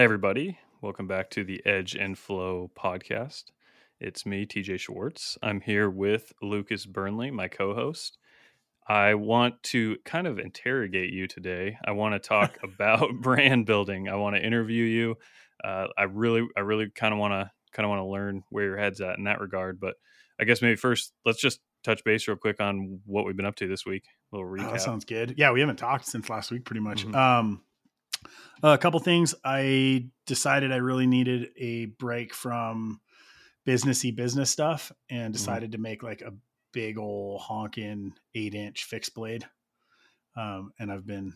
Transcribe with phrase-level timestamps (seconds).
[0.00, 0.58] Hey, everybody.
[0.80, 3.50] Welcome back to the Edge and Flow podcast.
[4.00, 5.36] It's me, TJ Schwartz.
[5.42, 8.16] I'm here with Lucas Burnley, my co host.
[8.88, 11.76] I want to kind of interrogate you today.
[11.84, 14.08] I want to talk about brand building.
[14.08, 15.16] I want to interview you.
[15.62, 18.64] Uh, I really, I really kind of want to kind of want to learn where
[18.64, 19.80] your head's at in that regard.
[19.80, 19.96] But
[20.40, 23.56] I guess maybe first, let's just touch base real quick on what we've been up
[23.56, 24.04] to this week.
[24.32, 24.72] A little Oh, recap.
[24.72, 25.34] that sounds good.
[25.36, 27.06] Yeah, we haven't talked since last week, pretty much.
[27.06, 27.14] Mhm.
[27.14, 27.62] Um,
[28.62, 29.34] a couple things.
[29.44, 33.00] I decided I really needed a break from
[33.66, 36.32] businessy business stuff, and decided to make like a
[36.72, 39.44] big old honking eight inch fixed blade.
[40.36, 41.34] Um, and I've been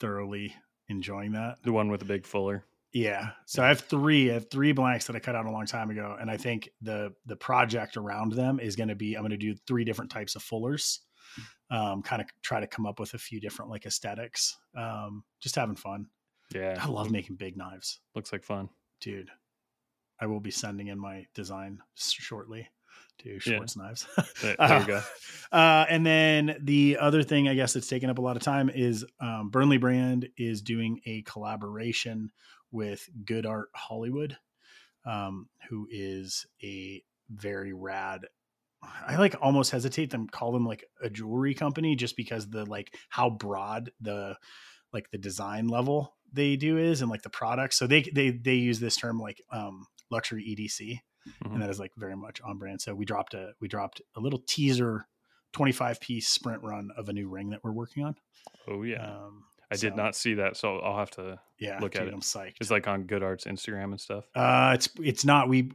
[0.00, 0.54] thoroughly
[0.88, 1.62] enjoying that.
[1.62, 2.64] the one with the big fuller.
[2.92, 3.30] Yeah.
[3.44, 4.30] So I have three.
[4.30, 6.70] I have three blanks that I cut out a long time ago, and I think
[6.80, 10.10] the the project around them is going to be I'm going to do three different
[10.10, 11.00] types of fullers.
[11.70, 14.56] Um, kind of try to come up with a few different like aesthetics.
[14.74, 16.06] Um, just having fun.
[16.54, 16.78] Yeah.
[16.80, 18.68] I love making big knives, Looks like fun.
[19.00, 19.30] dude.
[20.20, 22.68] I will be sending in my design shortly
[23.18, 23.60] to Yeah.
[23.76, 24.06] Knives.
[24.42, 25.00] There, there you go.
[25.52, 28.68] Uh, and then the other thing, I guess, that's taken up a lot of time
[28.68, 32.30] is um, Burnley Brand is doing a collaboration
[32.72, 34.36] with Good Art Hollywood,
[35.06, 38.22] um, who is a very rad.
[38.82, 42.94] I like almost hesitate to call them like a jewelry company just because the like
[43.08, 44.36] how broad the
[44.92, 47.76] like the design level they do is and like the products.
[47.78, 51.00] So they they they use this term like um, luxury EDC
[51.44, 51.52] Mhm.
[51.52, 52.80] and that is like very much on brand.
[52.80, 55.06] So we dropped a we dropped a little teaser,
[55.52, 58.14] twenty five piece sprint run of a new ring that we're working on.
[58.66, 59.04] Oh, yeah.
[59.04, 61.38] Um, I did not see that, so I'll have to.
[61.58, 62.14] Yeah, look at it.
[62.14, 62.54] I'm psyched.
[62.60, 64.24] It's like on Good Art's Instagram and stuff.
[64.34, 65.72] uh, it's it's not we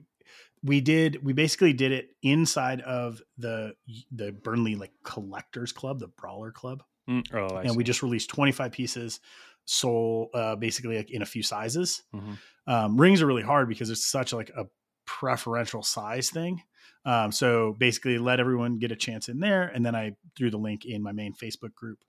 [0.63, 3.75] we did we basically did it inside of the
[4.11, 8.29] the Burnley like collectors club, the Brawler Club, Mm, Oh, I and we just released
[8.29, 9.19] twenty five pieces,
[9.66, 12.03] sold uh, basically like in a few sizes.
[12.14, 12.38] Mhm.
[12.67, 14.66] um, rings are really hard because it's such like a
[15.06, 16.61] preferential size thing.
[17.06, 20.57] Um, so basically, let everyone get a chance in there, and then I threw the
[20.57, 22.00] link in my main Facebook group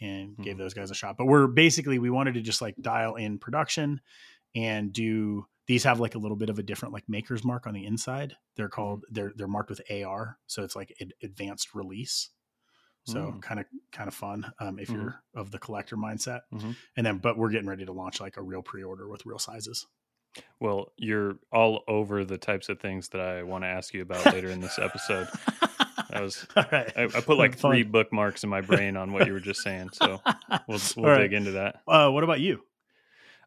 [0.00, 0.58] and gave Mhm.
[0.58, 1.16] those guys a shot.
[1.16, 4.00] But we're basically we wanted to just like dial in production
[4.54, 7.72] and do these have like a little bit of a different like maker's mark on
[7.72, 8.36] the inside.
[8.56, 12.28] They're called they're they're marked with AR, so it's like ad- advanced release.
[13.06, 14.94] So kind of kind of fun um, if Mhm.
[14.94, 16.40] you're of the collector mindset.
[16.52, 16.74] Mhm.
[16.96, 19.86] And then, but we're getting ready to launch like a real pre-order with real sizes.
[20.58, 24.32] Well, you're all over the types of things that I want to ask you about
[24.32, 25.28] later in this episode.
[26.10, 26.92] I was All right.
[26.96, 29.90] I, I put like three bookmarks in my brain on what you were just saying,
[29.92, 30.20] so
[30.66, 31.18] we'll we'll All right.
[31.22, 31.82] dig into that.
[31.86, 32.62] Uh, what about you?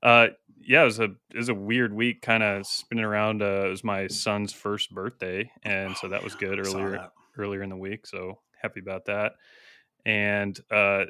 [0.03, 0.27] Uh,
[0.61, 3.41] yeah, it was a it was a weird week, kind of spinning around.
[3.41, 7.69] Uh, it was my son's first birthday, and so that was good earlier earlier in
[7.69, 8.05] the week.
[8.07, 9.33] So happy about that.
[10.05, 11.05] And uh,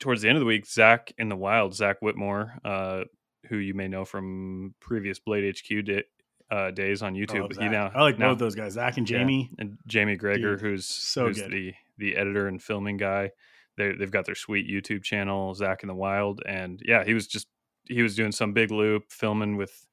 [0.00, 3.04] towards the end of the week, Zach in the Wild, Zach Whitmore, uh,
[3.48, 6.02] who you may know from previous Blade HQ da-
[6.50, 9.18] uh, days on YouTube, he now I like now- both those guys, Zach and yeah,
[9.18, 9.50] Jamie.
[9.58, 11.50] and Jamie Greger, Dude, who's so who's good.
[11.50, 13.30] the the editor and filming guy.
[13.76, 17.26] They they've got their sweet YouTube channel, Zach in the Wild, and yeah, he was
[17.26, 17.48] just
[17.88, 19.86] he was doing some big loop filming with,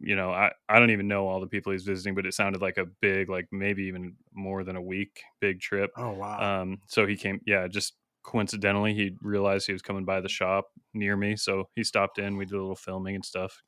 [0.00, 2.62] you know, I I don't even know all the people he's visiting, but it sounded
[2.62, 5.92] like a big, like maybe even more than a week big trip.
[5.96, 6.62] Oh wow!
[6.62, 10.66] Um, so he came, yeah, just coincidentally, he realized he was coming by the shop
[10.94, 12.36] near me, so he stopped in.
[12.36, 13.62] We did a little filming and stuff.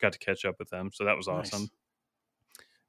[0.00, 1.50] Got to catch up with them, so that was Nice.
[1.52, 1.70] awesome.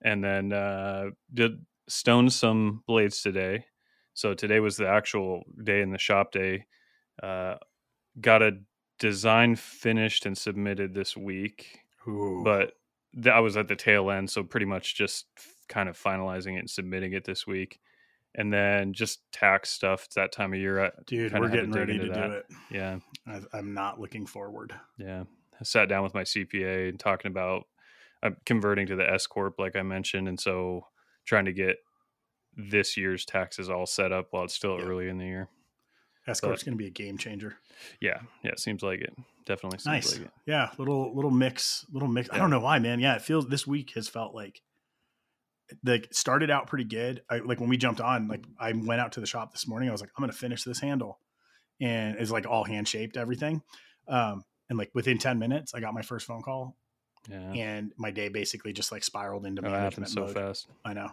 [0.02, 3.66] And then uh, did stone some blades today.
[4.14, 6.66] So today was the actual day in the shop day.
[7.22, 7.58] Uh,
[8.22, 8.60] got a
[9.00, 12.44] design finished and submitted this week, Ooh.
[12.44, 12.74] but
[13.32, 15.26] I was at the tail end, so pretty much just
[15.68, 17.80] kind of finalizing it and submitting it this week.
[18.36, 20.06] And then just tax stuff.
[20.06, 20.86] It's that time of year.
[20.86, 22.46] I, dude, we're getting ready to into do it.
[22.72, 24.74] yeah, I, I'm not looking forward.
[24.98, 25.24] yeah.
[25.60, 27.68] I sat down with my CPA and talking about
[28.24, 30.88] I'm converting to the S corp, like I mentioned, and so
[31.26, 31.76] trying to get
[32.56, 34.86] this year's taxes all set up while it's still Yeah.
[34.86, 35.50] early in the year.
[36.28, 37.56] S Corp's going to be a game changer.
[38.00, 38.52] Yeah, yeah.
[38.52, 39.14] It seems like it.
[39.46, 40.12] Definitely seems Nice.
[40.18, 40.32] like it.
[40.46, 42.30] Yeah, little little mix, little mix.
[42.32, 43.00] I don't know why, man.
[43.00, 44.62] Yeah, it feels this week has felt like
[45.86, 47.24] like started out pretty good.
[47.30, 49.90] I like when we jumped on, like I went out to the shop this morning.
[49.90, 51.20] I was like, I'm gonna finish this handle,
[51.80, 53.62] and it's like all hand shaped everything.
[54.08, 56.76] Um, and like within ten minutes, I got my first phone call,
[57.30, 60.34] Yeah, and my day basically just like spiraled into Oh, management so mode.
[60.34, 60.68] fast.
[60.86, 61.10] I know,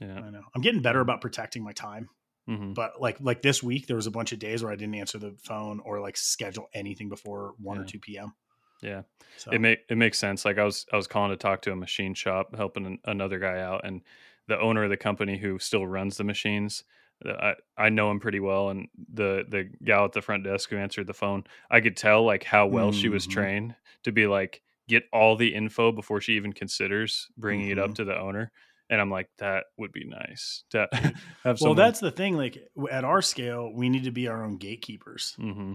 [0.00, 0.20] Yeah.
[0.20, 0.42] I know.
[0.54, 2.08] I'm getting better about protecting my time,
[2.46, 4.94] hmm but like like this week, there was a bunch of days where I didn't
[4.96, 8.34] answer the phone or like schedule anything before one or two p.m.
[8.82, 9.02] Yeah.
[9.36, 10.44] So It make it makes sense.
[10.44, 13.38] Like I was I was calling to talk to a machine shop, helping an, another
[13.38, 14.02] guy out, and
[14.48, 16.84] the owner of the company who still runs the machines.
[17.24, 20.76] I, I know him pretty well, and the the gal at the front desk who
[20.76, 23.26] answered the phone, I could tell like how well she was Mhm.
[23.26, 27.94] trained to be like, get all the info before she even considers bringing it up
[27.94, 27.96] Mhm.
[27.96, 28.52] to the owner.
[28.88, 30.88] And I'm like, that would be nice to
[31.44, 32.36] have Well, that's the thing.
[32.36, 32.58] Like
[32.90, 35.34] at our scale, we need to be our own gatekeepers.
[35.38, 35.72] hmm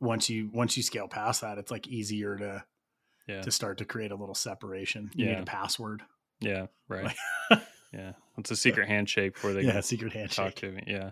[0.00, 2.64] Once you once you scale past that, it's like easier to
[3.28, 5.10] yeah, to start to create a little separation.
[5.14, 5.42] You need Yeah.
[5.42, 6.02] a password.
[6.40, 7.04] yeah, right,
[7.50, 7.60] Like-
[7.92, 8.12] yeah.
[8.38, 10.54] It's a secret handshake before they yeah, can secret talk handshake.
[10.56, 10.82] to me.
[10.86, 11.10] Yeah,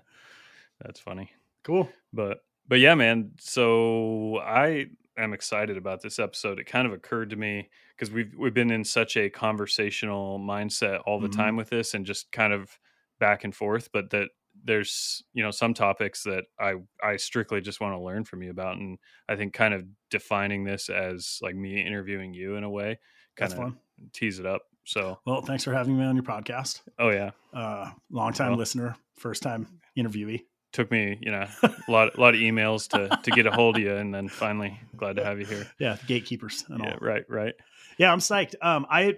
[0.80, 1.30] that's funny.
[1.62, 1.88] Cool.
[2.12, 7.30] but but yeah man so i am excited about this episode it kind of occurred
[7.30, 11.36] to me because we've we've been in such a conversational mindset all the Mhm.
[11.36, 12.78] time with this and just kind of
[13.18, 14.28] back and forth but that
[14.64, 18.50] there's you know some topics that i i strictly just want to learn from you
[18.50, 22.70] about and i think kind of defining this as like me interviewing you in a
[22.70, 22.98] way
[23.36, 23.78] kind That's of fun.
[24.12, 26.82] tease it up so Well, thanks for having me on your podcast.
[26.98, 29.66] oh yeah Uh, long time Well- listener, first time
[29.96, 30.44] interviewee.
[30.74, 33.76] Took me you know a lot a lot of emails to to get a hold
[33.76, 36.98] of you and then finally glad to have you here Yeah, gatekeepers and yeah all.
[37.00, 37.54] right right
[37.96, 38.56] Yeah, I'm psyched.
[38.60, 39.14] Um, I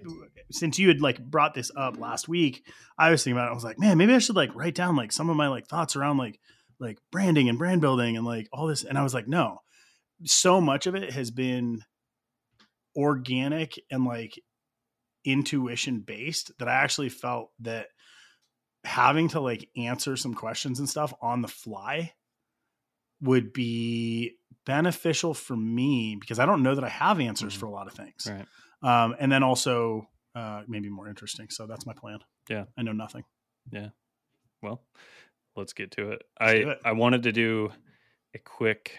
[0.51, 2.63] since you had like brought this up last week,
[2.99, 3.53] I was thinking about it.
[3.53, 5.67] I was like, man, maybe I should like write down like some of my like
[5.67, 6.39] thoughts around like
[6.79, 8.85] like branding and brand building and like all this.
[8.85, 9.63] And I was like, no,
[10.25, 11.83] so much of it has been
[12.95, 14.41] organic and like
[15.25, 17.87] intuition based that I actually felt that
[18.87, 22.13] having to like answer some questions and stuff on the fly
[23.21, 27.61] would be beneficial for me because I don't know that I have answers Mhm.
[27.61, 28.27] for a lot of things.
[28.31, 28.47] right
[28.83, 31.49] Um, and then also uh, maybe more interesting.
[31.49, 32.19] So that's my plan.
[32.51, 32.67] Yeah.
[32.77, 33.25] I know nothing.
[33.71, 33.89] Yeah.
[34.63, 34.83] Well
[35.57, 36.79] let's get to it Let's i it.
[36.85, 37.73] i wanted to do
[38.35, 38.99] a quick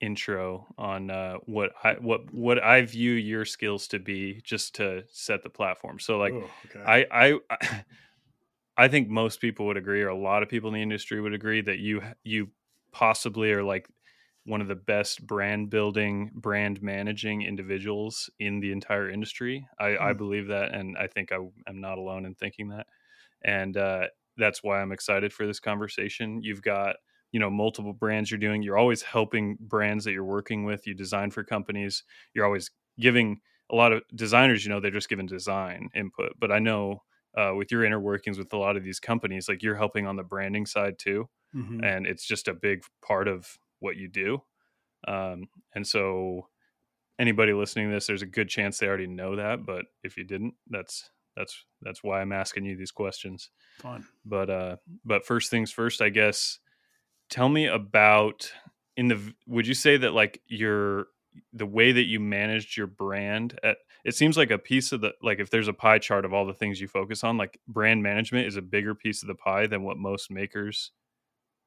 [0.00, 5.02] intro on uh what i what what i view your skills to be just to
[5.10, 7.06] set the platform so like Oh, okay.
[7.10, 7.84] I, I
[8.76, 11.32] I think most people would agree, or a lot of people in the industry would
[11.34, 12.50] agree that you you
[12.92, 13.88] possibly are like
[14.44, 19.66] one of the best brand building, brand managing individuals in the entire industry.
[19.78, 20.12] I, I Hmm.
[20.12, 21.36] believe that, and I think I
[21.66, 22.86] am not alone in thinking that.
[23.42, 26.42] And uh, that's why I'm excited for this conversation.
[26.42, 26.96] You've got
[27.32, 28.62] you know multiple brands you're doing.
[28.62, 30.86] You're always helping brands that you're working with.
[30.86, 32.04] You design for companies.
[32.34, 32.70] You're always
[33.00, 33.40] giving
[33.70, 34.64] a lot of designers.
[34.64, 37.02] You know, they're just giving design input, but I know
[37.36, 40.16] uh, with your inner workings with a lot of these companies, like you're helping on
[40.16, 41.84] the branding side too, Mhm.
[41.84, 44.42] and it's just a big part of what you do.
[45.06, 46.48] Um, and so,
[47.18, 50.24] anybody listening to this, there's a good chance they already know that, but if you
[50.24, 53.50] didn't, that's that's that's why I'm asking you these questions.
[53.78, 54.06] Fun.
[54.24, 56.58] But uh, but first things first, I guess.
[57.28, 58.52] Tell me about
[58.96, 59.34] in the.
[59.46, 61.08] Would you say that like your
[61.52, 65.12] the way that you managed your brand at it seems like a piece of the
[65.22, 68.02] like if there's a pie chart of all the things you focus on like brand
[68.02, 70.92] management is a bigger piece of the pie than what most makers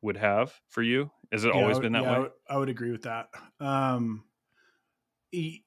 [0.01, 2.31] would have for you has it Yeah, always would- been that yeah, I way would,
[2.49, 3.29] I would agree with that.
[3.59, 4.23] Um,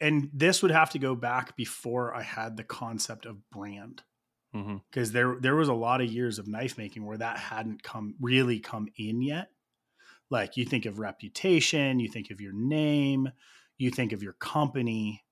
[0.00, 4.02] and this would have to go back before I had the concept of brand
[4.90, 8.14] because there there was a lot of years of knife making where that hadn't come
[8.20, 9.48] really come in yet.
[10.30, 13.30] Like you think of reputation, you think of your name,
[13.82, 15.24] you think of your company,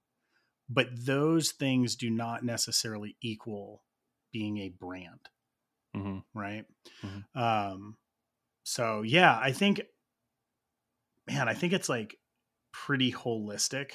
[0.68, 3.84] but those things do not necessarily equal
[4.32, 5.28] being a brand,
[5.94, 6.64] hmm right?
[7.02, 7.24] Mhm.
[7.34, 7.96] Um,
[8.64, 9.82] so yeah, I think,
[11.26, 12.16] man, I think it's like
[12.72, 13.92] pretty holistic.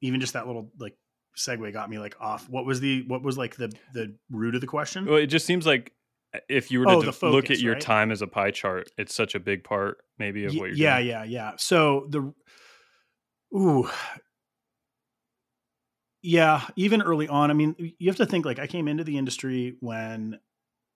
[0.00, 0.96] Even just that little like
[1.36, 2.48] segue got me like off.
[2.48, 5.04] What was the what was like the the root of the question?
[5.06, 5.92] well it just seems like
[6.34, 7.82] uh, if you were to Oh, the look at your right?
[7.82, 10.98] time as a pie chart it's such a big part maybe of what you're yeah,
[10.98, 11.52] doing yeah, yeah.
[11.56, 12.32] So the
[13.54, 13.88] ooh,
[16.22, 16.62] yeah.
[16.76, 19.76] Even early on, I mean, you have to think like I came into the industry
[19.80, 20.40] when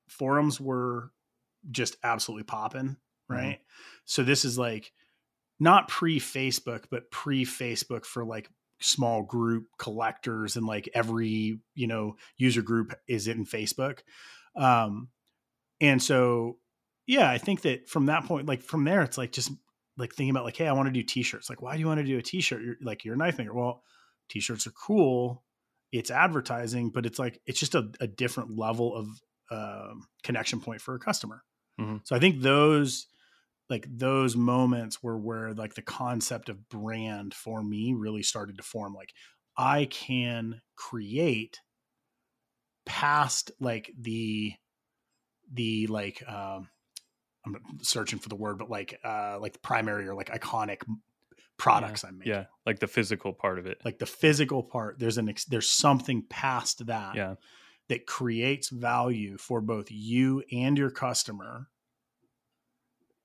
[0.08, 1.10] forums were
[1.70, 2.96] just absolutely popping,
[3.30, 3.40] Mm-hmm.
[3.40, 3.60] right?
[4.04, 4.92] So this is like
[5.60, 8.48] not pre Facebook, but pre Facebook for like
[8.80, 13.98] small group collectors and like every you know user group is in Facebook.
[14.56, 15.08] Um,
[15.80, 16.58] and so
[17.06, 19.50] yeah, I think that from that point, like from there, it's like just
[19.98, 21.50] like thinking about like, hey, I want to do t-shirts.
[21.50, 22.62] Like, why do you want to do a t-shirt?
[22.62, 23.52] You're like you're a knife maker.
[23.52, 23.82] Well,
[24.30, 25.44] t-shirts are cool.
[25.92, 29.08] It's advertising, but it's like it's just a, a different level of
[29.50, 31.42] um, connection point for a customer.
[31.80, 32.00] Mhm.
[32.04, 33.06] So I think those
[33.70, 38.62] like those moments were where like the concept of brand for me really started to
[38.62, 38.94] form.
[38.94, 39.12] Like
[39.56, 41.60] I can create
[42.86, 44.54] past like the
[45.52, 46.68] the like um
[47.56, 50.82] I'm searching for the word, but like uh like the primary or like iconic
[51.56, 52.32] products I'm making.
[52.32, 55.68] yeah like the physical part of it Like the physical part, there's an ex- there's
[55.70, 57.34] something past that yeah
[57.88, 61.68] that creates value for both you and your customer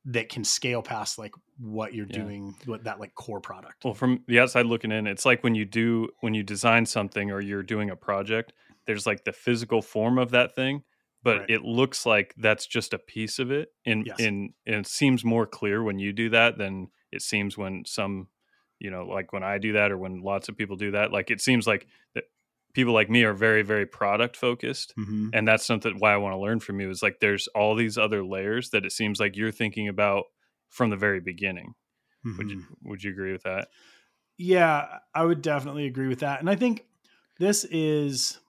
[0.06, 2.24] that can scale past like what you're Yeah.
[2.24, 3.86] doing, what that like core product.
[3.86, 7.32] Well, from the outside looking in, it's like when you do when you design something
[7.32, 8.52] or you're doing a project,
[8.86, 10.84] there's like the physical form of that thing,
[11.24, 11.50] but Right.
[11.50, 13.70] it looks like that's just a piece of it.
[13.86, 14.20] And Yes.
[14.20, 18.28] in and it seems more clear when you do that than it seems when some,
[18.80, 21.12] you know, like when I do that or when lots of people do that.
[21.12, 22.26] Like it seems like that
[22.74, 24.94] people like me are very, very product focused.
[24.98, 25.30] Mhm.
[25.34, 27.98] And that's something why I want to learn from you is like there's all these
[27.98, 30.26] other layers that it seems like you're thinking about
[30.70, 31.76] from the very beginning.
[32.38, 32.52] Would Mhm.
[32.52, 33.70] you would you agree with that?
[34.38, 36.40] Yeah, I would definitely agree with that.
[36.40, 36.86] And I think
[37.38, 38.40] this is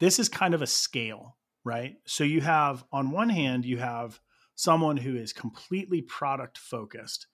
[0.00, 1.36] this is kind of a scale,
[1.68, 1.96] right?
[2.06, 4.20] So you have on one hand you have
[4.54, 7.26] someone who is completely product focused.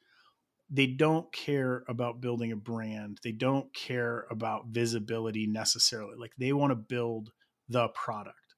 [0.71, 3.21] They don't care about building a brand.
[3.23, 6.17] They don't care about visibility necessarily.
[6.19, 7.33] Like they want to build
[7.69, 8.57] the product.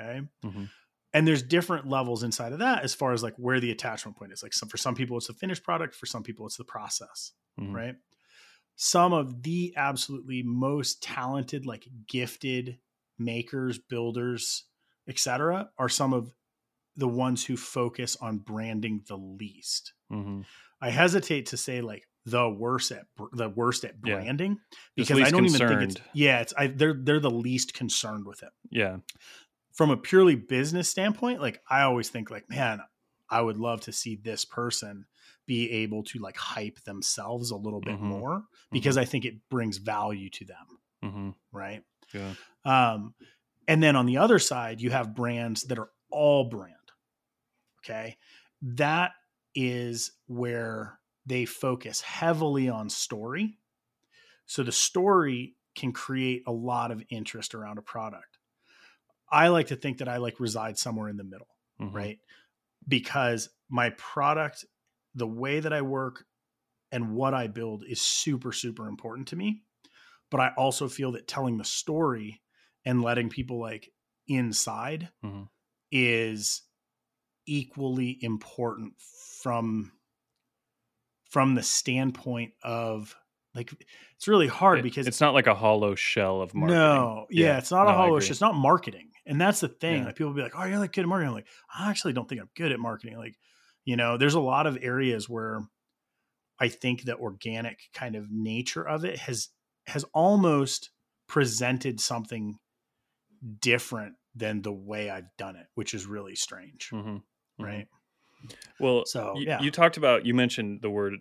[0.00, 0.20] Okay?
[0.44, 0.68] Mhm.
[1.14, 4.32] And there's different levels inside of that as far as like where the attachment point
[4.32, 4.42] is.
[4.42, 7.32] Like some, for some people it's the finished product, for some people it's the process
[7.58, 7.72] Mhm.
[7.72, 7.94] right?
[8.76, 12.80] Some of the absolutely most talented, like gifted
[13.18, 14.64] makers, builders,
[15.08, 16.34] etc., are some of
[16.96, 19.94] the ones who focus on branding the least.
[20.10, 20.46] Mhm.
[20.80, 24.58] I hesitate to say like the worst at the worst at branding
[24.98, 28.26] Just because I don't even think it's yeah, it's I, they're they're the least concerned
[28.26, 28.98] with it Yeah.
[29.72, 32.80] from a purely business standpoint, like I always think like, man,
[33.28, 35.06] I would love to see this person
[35.46, 38.08] be able to like hype themselves a little bit Mhm.
[38.08, 40.66] more because I think it brings value to them,
[41.02, 41.82] hmm right?
[42.12, 42.34] Yeah.
[42.64, 43.14] Um,
[43.68, 46.76] and then on the other side, you have brands that are all brand.
[47.80, 48.16] Okay.
[48.62, 49.12] That
[49.54, 53.58] is where they focus heavily on story.
[54.46, 58.38] So the story can create a lot of interest around a product.
[59.30, 61.88] I like to think that I like reside somewhere in the middle, Mhm.
[61.92, 62.18] right?
[62.88, 64.64] Because my product,
[65.14, 66.26] the way that I work
[66.92, 69.64] and what I build is super, super important to me.
[70.30, 72.42] But I also feel that telling the story
[72.84, 73.90] and letting people like
[74.28, 75.48] inside Mhm.
[75.92, 76.62] is
[77.46, 78.94] equally important
[79.42, 79.92] from
[81.30, 83.16] from the standpoint of
[83.54, 83.72] like
[84.16, 86.76] it's really hard It- because it's not like a hollow shell of marketing.
[86.80, 87.58] no, yeah, Yeah.
[87.58, 88.20] it's not No, a hollow.
[88.20, 88.30] shit.
[88.32, 90.00] It's not marketing, and that's the thing.
[90.00, 90.06] Yeah.
[90.06, 92.28] Like people be like, "Oh, you're like good at marketing." I'm like, I actually don't
[92.28, 93.16] think I'm good at marketing.
[93.16, 93.36] Like,
[93.84, 95.60] you know, there's a lot of areas where
[96.58, 99.48] I think the organic kind of nature of it has
[99.86, 100.90] has almost
[101.28, 102.58] presented something
[103.60, 107.22] different than the way I've done it, which is really strange, Mhm.
[107.60, 107.64] Mhm.
[107.64, 107.88] right?
[108.78, 109.62] Well, So, you, yeah.
[109.62, 111.14] you talked about you mentioned the word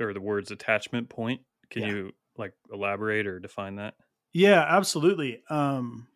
[0.00, 1.42] or the words attachment point.
[1.70, 1.88] Can Yeah.
[1.88, 3.94] you like elaborate or define that?
[4.32, 5.42] Yeah, absolutely.
[5.48, 6.08] Um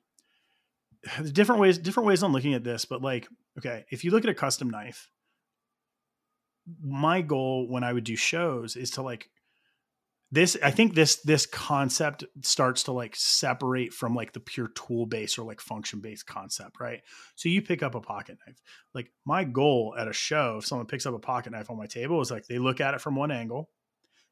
[1.32, 4.30] different ways different ways on looking at this, but like, okay, if you look at
[4.30, 5.10] a custom knife,
[6.82, 9.30] my goal when I would do shows is to like
[10.30, 15.06] this I think this this concept starts to like separate from like the pure tool
[15.06, 17.00] based or like function based concept, right?
[17.34, 18.60] So you pick up a pocket knife.
[18.94, 21.86] Like my goal at a show, if someone picks up a pocket knife on my
[21.86, 23.70] table, is like they look at it from one angle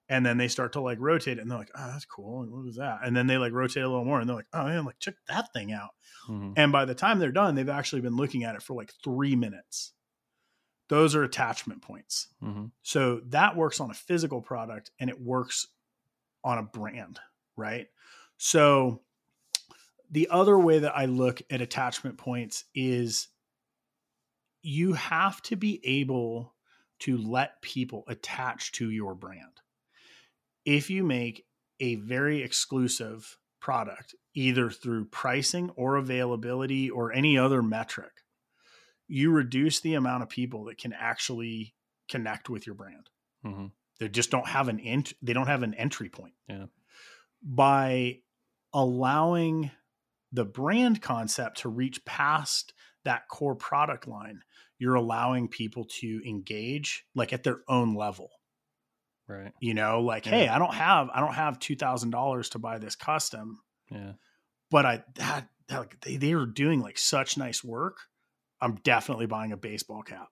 [0.08, 2.42] and then they start to like rotate it and they're like, oh, that's cool.
[2.42, 2.98] And was that?
[3.02, 5.14] And then they like rotate a little more and they're like, oh man, like check
[5.28, 5.90] that thing out.
[6.28, 6.52] Mhm.
[6.56, 9.34] And by the time they're done, they've actually been looking at it for like three
[9.34, 9.94] minutes.
[10.88, 12.28] Those are attachment points.
[12.42, 12.70] Mhm.
[12.82, 15.66] So that works on a physical product and it works
[16.46, 17.18] on a brand,
[17.56, 17.88] right?
[18.38, 19.02] So
[20.10, 23.28] the other way that I look at attachment points is
[24.62, 26.54] you have to be able
[27.00, 29.60] to let people attach to your brand.
[30.64, 31.44] If you make
[31.80, 38.22] a very exclusive product, either through pricing or availability or any other metric,
[39.08, 41.74] you reduce the amount of people that can actually
[42.08, 43.10] connect with your brand
[43.44, 43.72] Mhm.
[43.98, 46.66] They just don't have an ent- they don't have an entry point Yeah.
[47.42, 48.18] by
[48.74, 49.70] allowing
[50.32, 52.72] the brand concept to reach past
[53.04, 54.40] that core product line
[54.78, 58.30] you're allowing people to engage like at their own level
[59.28, 59.52] Right.
[59.60, 60.32] you know like Yeah.
[60.32, 63.60] hey i don't have i don't have $2000 to buy this custom
[63.90, 64.12] Yeah.
[64.70, 67.96] but i that, that like they, they were doing like such nice work
[68.60, 70.28] i'm definitely buying a baseball cap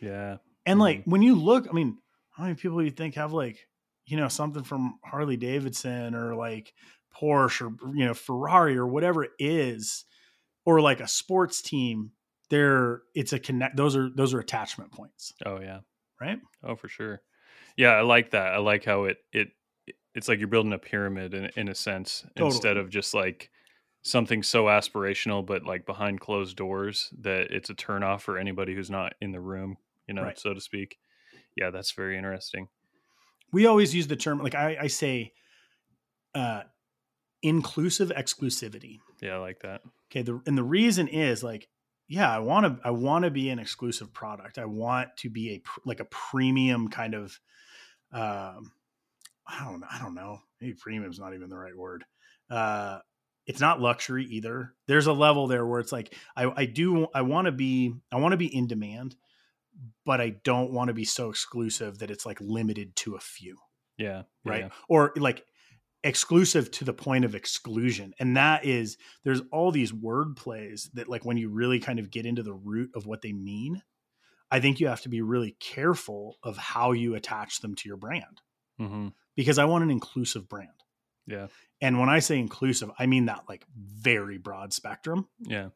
[0.00, 0.38] Yeah.
[0.66, 1.10] and like Mm-hmm.
[1.10, 1.98] when you look, I mean,
[2.32, 3.68] how many people you think have like,
[4.06, 6.74] you know, something from Harley Davidson or like
[7.14, 10.04] Porsche or you know, Ferrari or whatever it is,
[10.66, 12.12] or like a sports team,
[12.50, 15.80] there it's a connect those are those are attachment points, Oh yeah.
[16.20, 16.40] right?
[16.62, 17.22] Oh for sure.
[17.76, 18.54] Yeah, I like that.
[18.54, 19.50] I like how it it
[20.14, 23.50] it's like you're building a pyramid in in a sense instead of just like
[24.02, 28.90] something so aspirational but like behind closed doors that it's a turnoff for anybody who's
[28.90, 29.76] not in the room
[30.08, 30.36] you know, Right.
[30.36, 30.98] so to speak.
[31.56, 32.68] Yeah, that's very interesting.
[33.52, 35.32] we always use the term like I, I say
[36.34, 36.62] uh
[37.42, 38.98] inclusive exclusivity.
[39.20, 39.82] Yeah, I like that.
[40.10, 41.68] okay the and the reason is like
[42.08, 44.58] yeah i want to i want to be an exclusive product.
[44.58, 47.38] I want to be a like a premium kind of
[48.12, 48.72] um
[49.46, 50.38] i don't know i don't know.
[50.60, 52.04] Maybe premium is not even the right word.
[52.50, 52.98] Uh
[53.44, 54.72] it's not luxury either.
[54.86, 58.16] There's a level there where it's like i i do i want to be i
[58.16, 59.16] want to be in demand
[60.04, 63.56] but i don't want to be so exclusive that it's like limited to a few
[63.98, 64.22] Yeah.
[64.44, 64.68] right Yeah.
[64.88, 65.44] or like
[66.04, 71.08] exclusive to the point of exclusion and that is there's all these word plays that
[71.08, 73.80] like when you really kind of get into the root of what they mean
[74.50, 77.96] i think you have to be really careful of how you attach them to your
[77.96, 78.40] brand
[78.78, 80.68] hmm because i want an inclusive brand
[81.28, 81.46] Yeah.
[81.80, 85.68] and when i say inclusive i mean that like very broad spectrum Yeah.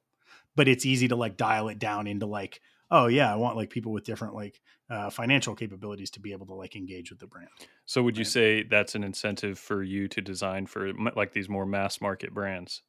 [0.56, 3.70] but it's easy to like dial it down into like oh yeah i want like
[3.70, 7.26] people with different like uh, financial capabilities to be able to like engage with the
[7.26, 7.50] brand
[7.86, 8.24] So would you Right.
[8.24, 12.82] say that's an incentive for you to design for like these more mass market brands,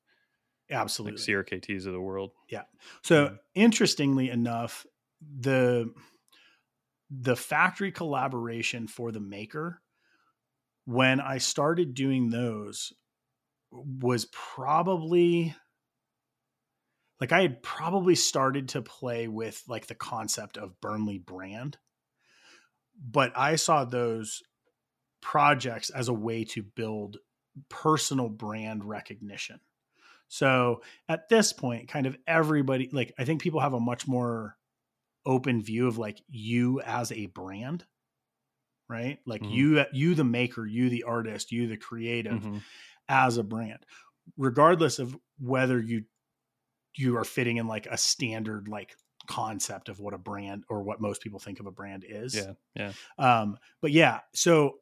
[0.69, 2.31] absolutely like CRKTs of the world?
[2.49, 2.63] Yeah.
[3.03, 3.37] So Yeah.
[3.55, 4.85] interestingly enough,
[5.21, 5.93] the
[7.09, 9.81] the factory collaboration for the maker,
[10.85, 12.93] when I started doing those,
[13.71, 15.55] was probably
[17.21, 21.77] like I had probably started to play with like the concept of Burnley brand,
[22.99, 24.41] but I saw those
[25.21, 27.17] projects as a way to build
[27.69, 29.61] personal brand recognition.
[30.29, 34.57] So at this point, kind of everybody, like, I think people have a much more
[35.25, 37.85] open view of like you as a brand,
[38.89, 39.19] right?
[39.25, 39.47] Like Mhm.
[39.49, 42.65] you, you, the maker, you, the artist, you, the creative Mhm.
[43.09, 43.85] as a brand,
[44.37, 46.05] regardless of whether you,
[46.97, 48.95] you are fitting in like a standard, like
[49.27, 52.35] concept of what a brand or what most people think of a brand is.
[52.35, 52.53] Yeah.
[52.75, 52.93] Yeah.
[53.17, 54.79] Um, but yeah, so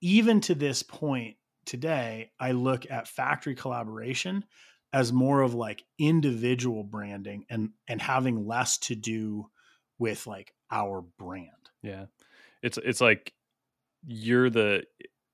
[0.00, 4.44] even to this point today, I look at factory collaboration
[4.92, 9.48] as more of like individual branding and and having less to do
[9.98, 11.48] with like our brand.
[11.82, 12.06] Yeah.
[12.62, 13.32] It's it's like
[14.06, 14.84] you're the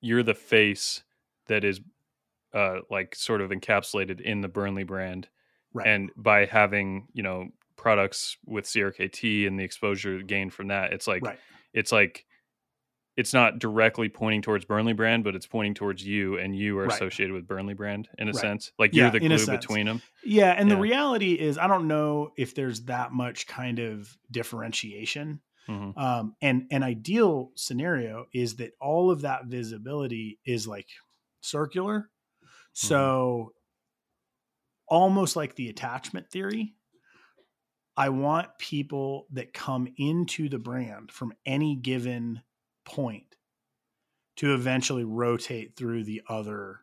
[0.00, 1.02] you're the face
[1.46, 1.80] that is
[2.54, 5.28] uh like sort of encapsulated in the Burnley brand.
[5.78, 5.88] Right.
[5.88, 11.06] And by having, you know, products with CRKT and the exposure gained from that, it's
[11.06, 11.38] like right.
[11.74, 12.26] it's like
[13.16, 16.86] it's not directly pointing towards Burnley brand, but it's pointing towards you, and you are
[16.86, 16.86] Right.
[16.86, 18.34] associated with Burnley brand in a Right.
[18.34, 18.72] sense.
[18.78, 20.02] Like Yeah, you're the glue between them.
[20.22, 20.74] Yeah, and Yeah.
[20.74, 25.40] the reality is I don't know if there's that much kind of differentiation.
[25.68, 30.88] hmm Um, and an ideal scenario is that all of that visibility is like
[31.40, 32.10] circular.
[32.74, 33.54] So
[34.88, 36.74] almost like the attachment theory,
[37.96, 42.42] I want people that come into the brand from any given
[42.84, 43.36] point
[44.36, 46.80] to eventually rotate through the other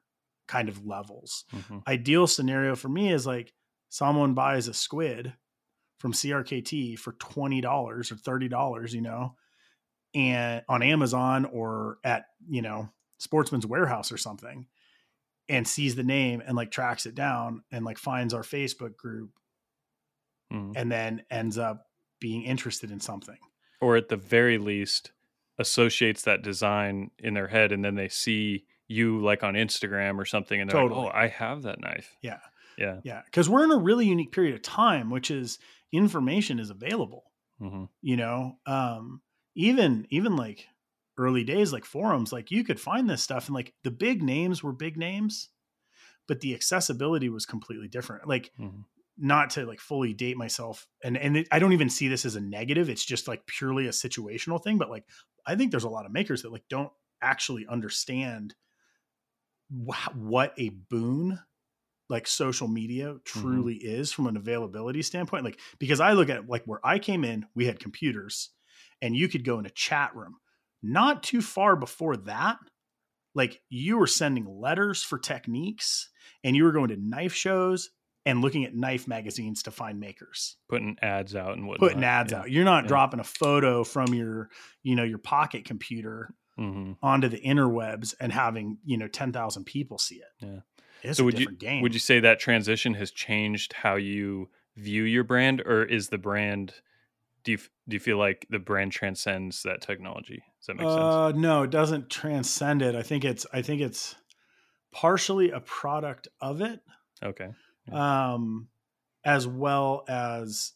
[0.47, 1.45] kind of levels.
[1.51, 3.53] hmm Ideal scenario for me is like
[3.89, 5.33] someone buys a squid
[5.99, 7.63] from CRKT for $20
[8.11, 9.35] or $30, you know,
[10.13, 12.89] and on Amazon or at, you know,
[13.19, 14.67] Sportsman's Warehouse or something
[15.49, 19.31] and sees the name and like tracks it down and like finds our Facebook group
[20.51, 21.87] hmm and then ends up
[22.19, 23.37] being interested in something.
[23.81, 25.11] Or at the very least,
[25.59, 30.25] associates that design in their head, and then they see you like on Instagram or
[30.25, 31.05] something, and they're Totally.
[31.05, 32.39] like, "Oh, I have that knife." Yeah.
[32.77, 32.99] Yeah.
[33.03, 33.21] Yeah.
[33.31, 35.59] Cause we're in a really unique period of time, which is
[35.91, 37.31] information is available.
[37.59, 39.21] hmm you know um
[39.55, 40.67] even even like
[41.17, 44.63] early days like forums like you could find this stuff and like the big names
[44.63, 45.49] were big names
[46.27, 48.81] but the accessibility was completely different like hmm
[49.17, 52.35] not to like fully date myself and and it, i don't even see this as
[52.35, 55.05] a negative it's just like purely a situational thing but like
[55.45, 58.55] i think there's a lot of makers that like don't actually understand
[59.69, 61.39] wh- what a boon
[62.09, 66.65] like social media truly is from an availability standpoint like because i look at like
[66.65, 68.51] where i came in we had computers
[69.01, 70.37] and you could go in a chat room
[70.85, 72.57] not too far before that
[73.33, 76.09] like you were sending letters for techniques
[76.43, 77.89] and you were going to knife shows
[78.25, 81.89] and looking at knife magazines to find makers Putting ads out and whatnot.
[81.89, 82.39] putting ads yeah.
[82.39, 82.89] out you're not Yeah.
[82.89, 84.49] dropping a photo from your
[84.83, 89.97] you know your pocket computer hmm onto the interwebs and having you know 10,000 people
[89.97, 90.59] see it Yeah.
[91.03, 94.49] it's So a would you game would you say that transition has changed how you
[94.77, 96.73] view your brand, or is the brand?
[97.45, 100.43] Do you do you feel like the brand transcends that technology?
[100.59, 100.97] Does that make sense?
[100.99, 104.15] uh no it doesn't transcend it i think it's i think it's
[104.91, 106.81] partially a product of it
[107.23, 107.49] Okay.
[107.91, 108.67] um
[109.23, 110.73] as well as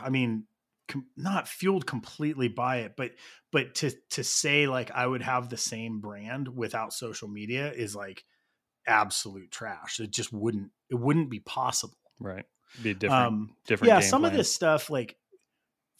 [0.00, 0.44] i mean
[0.88, 3.12] com- not fueled completely by it, but
[3.50, 7.96] but to to say like I would have the same brand without social media is
[7.96, 8.24] like
[8.86, 10.00] absolute trash.
[10.00, 11.98] It just wouldn't it wouldn't be possible.
[12.18, 12.44] Right.
[12.82, 15.16] Be a different Um, different yeah, some of this stuff like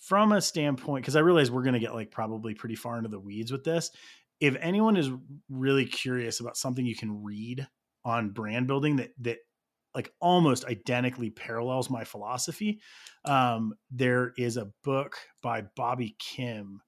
[0.02, 3.08] from a standpoint because I realize we're going to get like probably pretty far into
[3.08, 3.90] the weeds with this.
[4.40, 5.10] If anyone is
[5.48, 7.66] really curious about something you can read
[8.04, 9.38] on brand building that that
[9.94, 12.80] like almost identically parallels my philosophy,
[13.24, 16.80] um, there is a book by Bobby Kim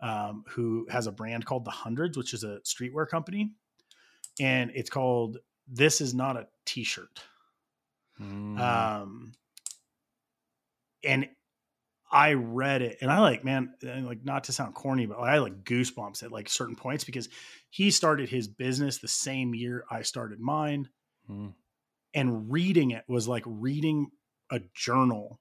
[0.00, 3.50] um, who has a brand called The Hundreds, which is a streetwear company,
[4.38, 7.20] and it's called "This Is Not a T-shirt."
[8.20, 8.60] Mm.
[8.60, 9.32] um
[11.02, 11.28] and
[12.10, 15.64] i read it and i like man like not to sound corny but i like
[15.64, 17.28] goosebumps at like certain points because
[17.68, 20.88] he started his business the same year i started mine
[21.28, 21.54] Mm.
[22.14, 24.10] and reading it was like reading
[24.50, 25.38] a journal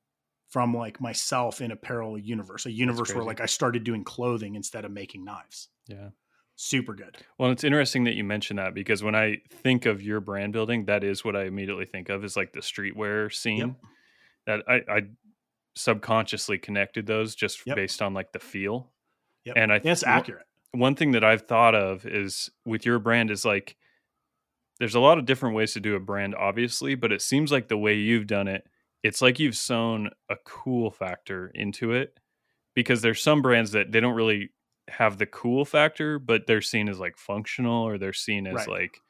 [0.50, 4.54] from like myself in a parallel universe a universe where like i started doing clothing
[4.56, 6.10] instead of making knives yeah.
[6.56, 10.20] super good Well, it's interesting that you mentioned that because when I think of your
[10.20, 13.78] brand building, that is what I immediately think of is like the streetwear scene.
[14.46, 15.02] That I, I
[15.80, 17.76] subconsciously connected those just Yep.
[17.76, 18.92] based on like the feel.
[19.46, 23.00] yep And I think that's accurate one thing that I've thought of is with your
[23.00, 23.76] brand is like
[24.80, 27.68] there's a lot of different ways to do a brand, obviously, but it seems like
[27.68, 28.66] the way you've done it,
[29.04, 32.20] it's like you've sewn a cool factor into it
[32.76, 34.52] because there's some brands that they don't really
[34.88, 38.68] have the cool factor, but they're seen as like functional or they're seen as Right.
[38.68, 39.02] like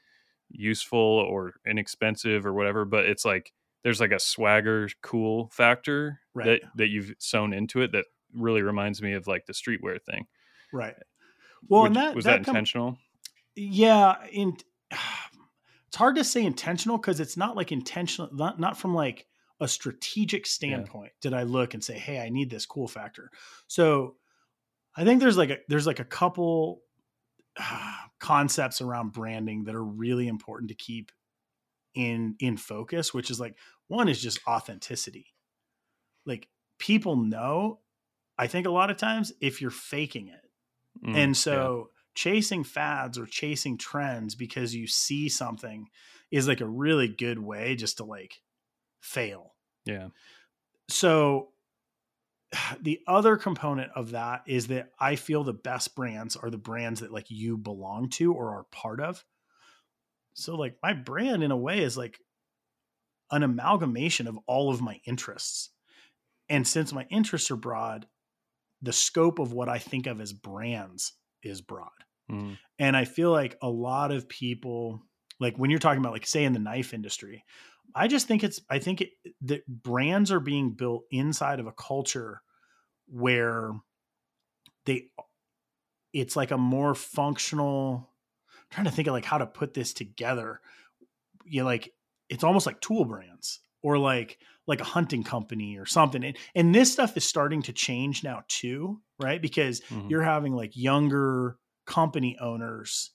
[0.49, 2.85] useful or inexpensive or whatever.
[2.85, 6.45] But it's like there's like a swagger cool factor Right.
[6.45, 10.27] that that you've sewn into it that really reminds me of like the streetwear thing.
[10.71, 11.03] right eh,
[11.67, 12.97] well Would- and that was that, come- intentional?
[13.55, 14.55] yeah in
[15.87, 19.25] it's hard to say intentional because it's not like intentional not not from like
[19.59, 23.29] a strategic standpoint did i look and say hey i need this cool factor
[23.67, 24.15] so
[24.95, 26.81] i think there's like a there's like a couple
[28.19, 31.11] concepts around branding that are really important to keep
[31.99, 33.57] in in focus which is like
[33.87, 35.27] one is just authenticity
[36.25, 37.79] like people know
[38.37, 40.41] i think a lot of times if you're faking it
[41.05, 41.33] Mm, and yeah.
[41.33, 45.87] so chasing fads or chasing trends because you see something
[46.31, 48.41] is like a really good way just to like
[48.99, 49.53] fail.
[49.85, 50.09] yeah,
[50.89, 51.49] So
[52.81, 57.01] the other component of that is that I feel the best brands are the brands
[57.01, 59.23] that like you belong to or are part of.
[60.39, 62.19] So like my brand in a way is like
[63.31, 65.69] an amalgamation of all of my interests.
[66.49, 68.07] And since my interests are broad,
[68.81, 71.91] the scope of what I think of as brands is broad.
[72.31, 75.01] Mm, And I feel like a lot of people,
[75.39, 77.45] like when you're talking about, like, say, in the knife industry,
[77.95, 81.73] I just think it's, I think it, that brands are being built inside of a
[81.73, 82.41] culture
[83.07, 83.73] where
[84.85, 85.09] they,
[86.13, 88.08] it's like a more functional,
[88.71, 90.61] trying to think of like how to put this together.
[91.45, 91.93] You know, like,
[92.29, 96.23] it's almost like tool brands or like, like a hunting company or something.
[96.23, 99.41] And, and this stuff is starting to change now too, right?
[99.41, 100.09] Because mhm.
[100.09, 103.11] you're having like younger company owners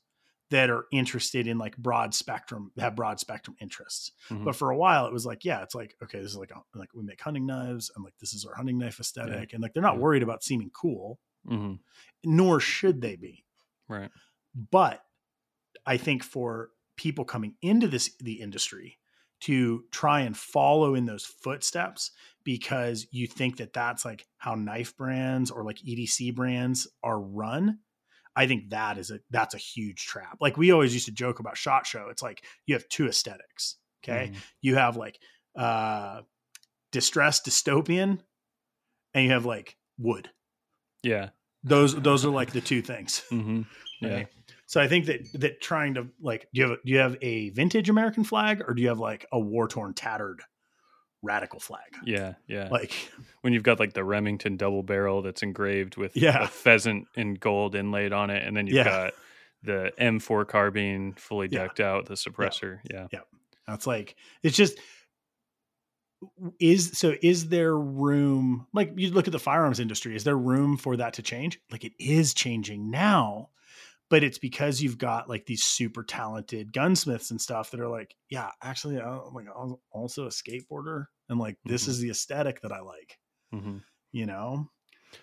[0.50, 4.44] that are interested in like broad spectrum have broad spectrum interests Mhm.
[4.44, 6.60] but for a while it was like yeah it's like okay this is like a,
[6.78, 9.72] like we make hunting knives and like this is our hunting knife aesthetic and like
[9.72, 10.00] they're not Yeah.
[10.00, 11.78] worried about seeming cool Mhm.
[12.24, 13.44] nor should they be
[13.88, 14.10] right.
[14.70, 15.02] but
[15.86, 18.98] i think for people coming into this the industry
[19.40, 22.12] to try and follow in those footsteps
[22.44, 27.78] because you think that that's like how knife brands or like edc brands are run
[28.36, 31.40] i think that is a that's a huge trap like we always used to joke
[31.40, 34.36] about shot show it's like you have two aesthetics okay Mhm.
[34.62, 35.18] you have like
[35.56, 36.20] uh
[36.92, 38.20] distressed dystopian
[39.14, 40.30] and you have like wood
[41.02, 41.30] Yeah.
[41.64, 43.62] those those are like the two things hmm
[44.00, 44.14] Yeah.
[44.14, 44.28] Right.
[44.74, 47.50] So I think that that trying to like do you have do you have a
[47.50, 50.40] vintage American flag or do you have like a war torn tattered
[51.22, 51.84] radical flag?
[52.04, 52.34] Yeah.
[52.48, 52.66] Yeah.
[52.72, 52.92] Like
[53.42, 56.42] when you've got like the Remington double barrel that's engraved with Yeah.
[56.42, 58.84] a pheasant in gold inlaid on it, and then you've Yeah.
[58.84, 59.12] got
[59.62, 61.60] the M4 carbine fully Yeah.
[61.60, 62.80] decked out, the suppressor.
[62.90, 63.06] Yeah.
[63.12, 63.20] yeah.
[63.68, 64.76] that's like it's just
[66.58, 70.76] is so is there room like you look at the firearms industry is there room
[70.76, 73.50] for that to change like it is changing now
[74.14, 78.14] but it's because you've got like these super talented gunsmiths and stuff that are like
[78.30, 81.88] yeah actually I'm like I'm also a skateboarder and like this Mhm.
[81.88, 83.18] is the aesthetic that I like
[83.52, 83.78] hmm
[84.12, 84.70] you know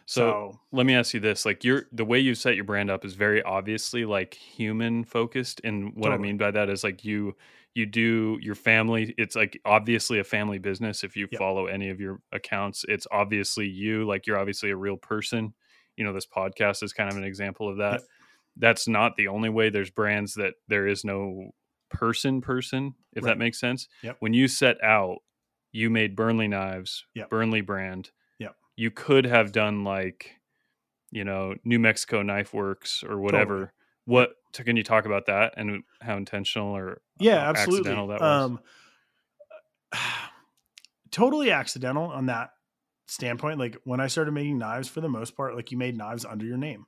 [0.06, 2.90] So, So, let me ask you this: like, your the way you set your brand
[2.90, 7.04] up is very obviously like human focused, and what I mean by that is like
[7.06, 7.36] you
[7.76, 9.14] you do your family.
[9.18, 11.04] It's like obviously a family business.
[11.04, 11.46] If you Yep.
[11.48, 14.06] follow any of your accounts, it's obviously you.
[14.06, 15.54] Like you're obviously a real person.
[15.98, 18.04] You know, this podcast is kind of an example of that.
[18.58, 19.70] That's not the only way.
[19.70, 21.52] There's brands that there is no
[21.90, 23.32] person person, if Right.
[23.32, 23.88] that makes sense.
[24.04, 24.18] Yep.
[24.20, 25.20] When you set out,
[25.72, 27.30] you made Burnley knives, Yep.
[27.30, 28.12] Burnley brand.
[28.40, 28.56] Yep.
[28.76, 30.36] You could have done like,
[31.12, 33.54] you know, New Mexico Knife Works or whatever.
[33.54, 33.72] Totally.
[34.06, 37.80] What so can you talk about that and how intentional or yeah, how absolutely.
[37.92, 38.44] accidental that was?
[38.44, 38.60] Um,
[41.12, 42.52] totally accidental on that
[43.08, 43.60] standpoint.
[43.60, 46.46] Like when I started making knives, for the most part, like you made knives under
[46.46, 46.86] your name.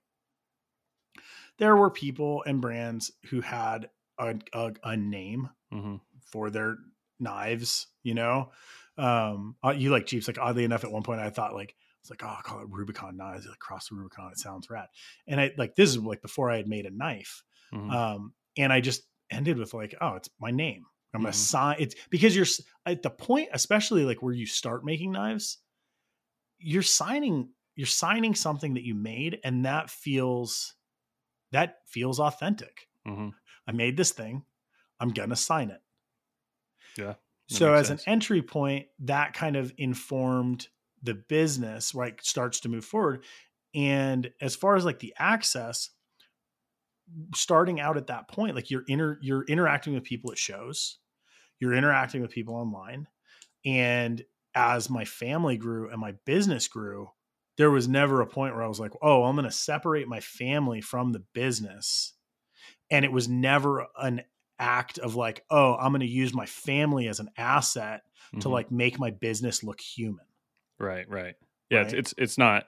[1.57, 6.77] There were people and brands who had a, a, a name hmm for their
[7.19, 8.51] knives, you know.
[8.97, 12.09] Um, uh, you like Jeeps, like oddly enough, at one point I thought like it's
[12.09, 14.89] like, oh, I'll call it Rubicon knives, like cross the Rubicon, it sounds rad.
[15.27, 17.43] And I like this is like before I had made a knife.
[17.71, 20.85] hmm Um, and I just ended with like, oh, it's my name.
[21.13, 21.33] I'm gonna Mhm.
[21.33, 22.45] sign it's because you're
[22.85, 25.59] at the point, especially like where you start making knives,
[26.59, 30.75] you're signing, you're signing something that you made, and that feels
[31.53, 32.89] that feels authentic.
[33.05, 33.33] hmm
[33.67, 34.45] I made this thing.
[34.99, 35.81] I'm gonna sign it.
[36.97, 37.15] Yeah,
[37.47, 37.89] So as sense.
[37.89, 40.67] an entry point, that kind of informed
[41.01, 42.21] the business, right?
[42.23, 43.25] Starts to move forward.
[43.75, 45.89] And as far as like the access,
[47.35, 50.99] starting out at that point, like you're inter you're interacting with people at shows,
[51.59, 53.07] you're interacting with people online.
[53.65, 54.23] And
[54.55, 57.09] as my family grew and my business grew,
[57.57, 60.81] there was never a point where I was like, oh, I'm gonna separate my family
[60.81, 62.13] from the business.
[62.91, 64.21] And it was never an
[64.59, 68.01] act of like, oh, I'm gonna use my family as an asset
[68.41, 68.51] to Mhm.
[68.51, 70.25] like make my business look human.
[70.79, 71.35] right, right.
[71.69, 72.65] Yeah, It's, it's it's not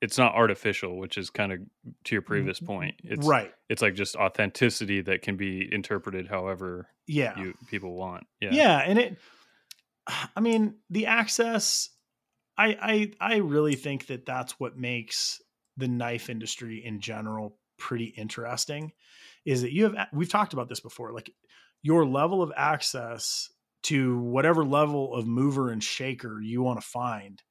[0.00, 1.58] it's not artificial, which is kind of
[2.04, 2.94] to your previous point.
[3.02, 3.52] It's right.
[3.68, 7.36] It's like just authenticity that can be interpreted however Yeah.
[7.38, 8.26] you people want.
[8.40, 8.50] Yeah.
[8.52, 9.16] yeah and it
[10.36, 11.90] i mean the access
[12.58, 15.40] i i i really think that that's what makes
[15.76, 18.92] the knife industry in general pretty interesting
[19.44, 21.30] is that you have we've talked about this before like
[21.82, 23.50] your level of access
[23.84, 27.42] to whatever level of mover and shaker you want to find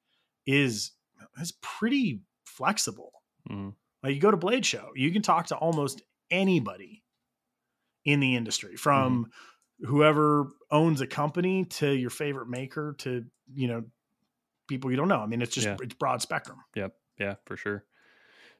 [0.46, 0.92] is
[1.40, 3.12] is pretty flexible
[3.48, 3.76] Mhm.
[4.02, 7.04] like you go to Blade Show, you can talk to almost anybody
[8.04, 9.30] in the industry, from
[9.80, 13.84] whoever owns a company to your favorite maker to you know
[14.68, 15.20] people you don't know.
[15.20, 15.76] I mean, it's just Yeah.
[15.82, 16.58] it's broad spectrum.
[16.76, 16.94] Yep.
[17.18, 17.84] Yeah, for sure.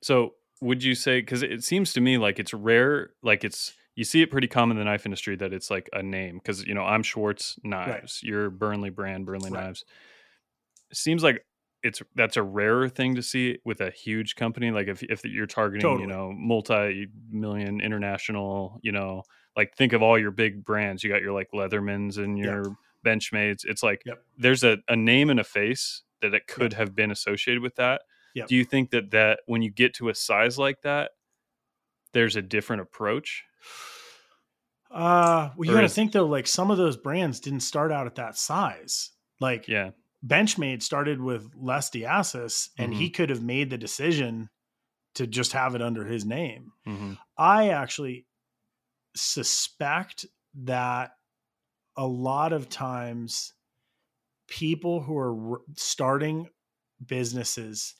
[0.03, 4.05] So would you say because it seems to me like it's rare, like it's you
[4.05, 6.75] see it pretty common in the knife industry that it's like a name because you
[6.75, 9.65] know I'm Schwartz Knives, you're Burnley brand Burnley Right.
[9.65, 9.85] Knives.
[10.91, 11.45] It seems like
[11.85, 14.71] it's that's a rarer thing to see with a huge company.
[14.73, 16.03] Like if if you're targeting Totally.
[16.03, 19.23] you know multi million international, you know
[19.57, 21.03] like think of all your big brands.
[21.05, 22.67] You got your like Leathermans and Yep.
[23.05, 23.65] Your Benchmades.
[23.65, 24.23] It's like Yep.
[24.39, 28.03] there's a, a name and a face that it could have been associated with that.
[28.35, 28.49] Yep.
[28.49, 31.13] Do you think that that when you get to a size like that,
[32.13, 33.45] there's a different approach?
[34.91, 38.07] Uh, well, you got to think though, like some of those brands didn't start out
[38.07, 39.11] at that size.
[39.41, 39.91] Like Yeah.
[40.27, 43.01] Benchmade started with Les de Asis, and Mm-hmm.
[43.01, 44.49] he could have made the decision
[45.15, 46.73] to just have it under his name.
[46.85, 48.27] hmm I actually
[49.15, 51.13] suspect that
[51.99, 53.53] a lot of times
[54.47, 56.49] people who are r- starting
[57.05, 57.95] businesses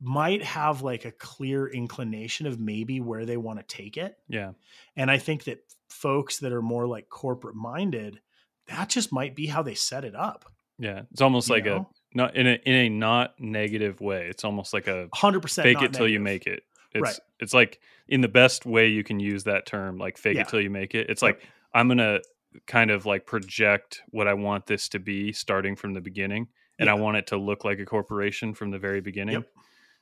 [0.00, 4.16] might have like a clear inclination of maybe where they want to take it.
[4.28, 4.52] Yeah.
[4.96, 8.20] And I think that folks that are more like corporate minded,
[8.68, 10.44] that just might be how they set it up.
[10.78, 11.02] Yeah.
[11.12, 11.88] It's almost you like know?
[12.14, 14.26] a not in a in a not negative way.
[14.28, 16.64] It's almost like a 100% fake it till you make it.
[16.94, 17.18] It's Right.
[17.40, 20.42] it's like in the best way you can use that term, like fake Yeah.
[20.42, 21.08] it till you make it.
[21.08, 21.36] It's Yep.
[21.40, 22.20] like I'm gonna
[22.66, 26.90] kind of like project what I want this to be starting from the beginning, and
[26.90, 29.34] I want it to look like a corporation from the very beginning.
[29.34, 29.46] Yep.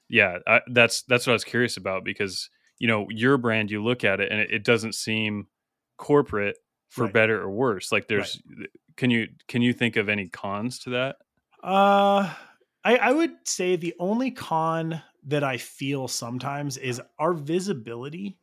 [0.09, 3.83] Yeah, I, that's that's what I was curious about because you know your brand, you
[3.83, 5.47] look at it and it, it doesn't seem
[5.97, 6.57] corporate
[6.89, 7.13] for Right.
[7.13, 7.93] better or worse.
[7.93, 8.43] Like there's,
[8.97, 11.17] can you can you think of any cons to that?
[11.63, 12.33] Uh,
[12.85, 18.39] I, I would say the only con that I feel sometimes is our visibility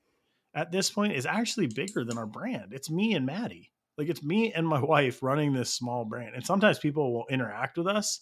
[0.53, 2.71] at this point is actually bigger than our brand.
[2.71, 3.71] It's me and Maddie.
[3.97, 6.35] Like it's me and my wife running this small brand.
[6.35, 8.21] And sometimes people will interact with us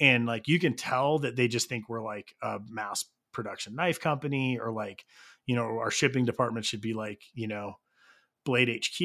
[0.00, 4.00] and like you can tell that they just think we're like a mass production knife
[4.00, 5.04] company or like,
[5.46, 7.74] you know, our shipping department should be like, you know,
[8.44, 9.00] Blade HQ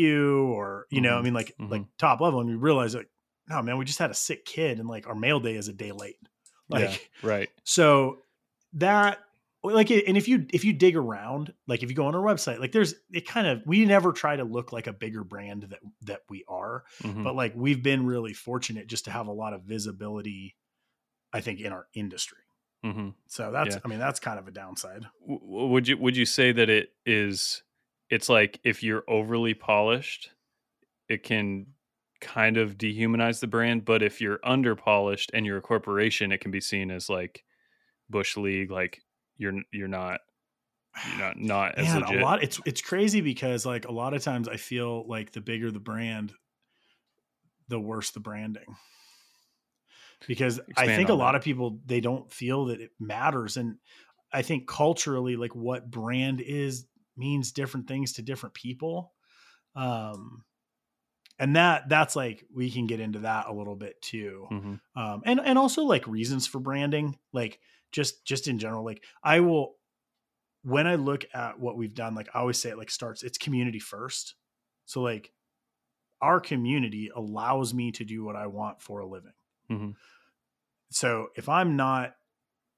[0.51, 1.23] or, you know, I Mhm.
[1.23, 1.69] mean like Mhm.
[1.71, 2.41] like top level.
[2.41, 3.09] And we realize like,
[3.47, 5.73] no, man, we just had a sick kid and like our mail day is a
[5.73, 6.17] day late.
[6.69, 7.49] Like yeah, right.
[7.63, 8.23] so
[8.73, 9.19] that
[9.63, 12.59] like and if you if you dig around like if you go on our website
[12.59, 15.79] like there's it kind of we never try to look like a bigger brand that
[16.01, 17.23] that we are Mhm.
[17.23, 20.55] but like we've been really fortunate just to have a lot of visibility
[21.33, 22.37] i think in our industry
[22.85, 23.15] Mhm.
[23.27, 23.81] so that's Yeah.
[23.83, 26.93] i mean that's kind of a downside w- would you would you say that it
[27.05, 27.61] is
[28.09, 30.31] it's like if you're overly polished
[31.09, 31.67] it can
[32.21, 36.39] kind of dehumanize the brand but if you're under polished and you're a corporation it
[36.39, 37.43] can be seen as like
[38.09, 39.01] bush league like
[39.39, 40.19] you're you're not
[41.07, 42.21] you're not not as Man, legit.
[42.21, 45.41] a lot it's it's crazy because like a lot of times i feel like the
[45.41, 46.33] bigger the brand
[47.69, 48.75] the worse the branding.
[50.27, 53.77] Because i think a on lot of people they don't feel that it matters and
[54.33, 59.13] i think culturally like what brand is means different things to different people
[59.75, 60.43] um
[61.39, 64.45] and that that's like we can get into that a little bit too.
[64.51, 64.79] Mhm.
[64.95, 67.59] um and and also like reasons for branding like
[67.91, 69.75] just just in general like i will
[70.63, 73.37] when i look at what we've done like i always say it like starts it's
[73.37, 74.35] community first
[74.85, 75.33] so like
[76.21, 79.33] our community allows me to do what i want for a living
[79.69, 79.95] Mhm.
[80.91, 82.15] so if i'm not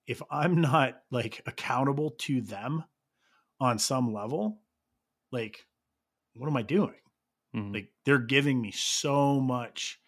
[0.08, 2.84] if i'm not like accountable to them
[3.60, 4.62] on some level
[5.32, 5.67] like
[6.36, 6.95] what am i doing
[7.56, 7.74] Mhm.
[7.74, 10.02] like they're giving me so much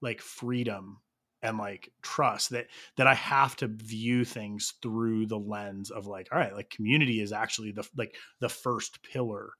[0.00, 1.02] like freedom
[1.42, 6.28] and like trust that that I have to view things through the lens of like
[6.32, 9.50] all right like community is actually the like the first pillar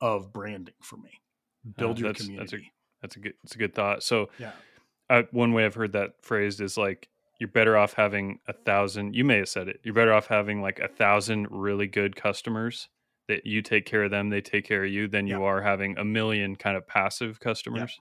[0.00, 1.10] of branding for me
[1.76, 4.28] build Uh, your that's- that's a- community that's a good it's a good thought so
[4.38, 4.52] yeah
[5.10, 7.08] uh, one way I've heard that phrased is like
[7.40, 9.14] you're better off having a thousand.
[9.14, 9.80] You may have said it.
[9.82, 12.88] You're better off having like a thousand really good customers
[13.28, 15.96] that you take care of them, they take care of you, than you are having
[15.96, 17.98] a million kind of passive customers.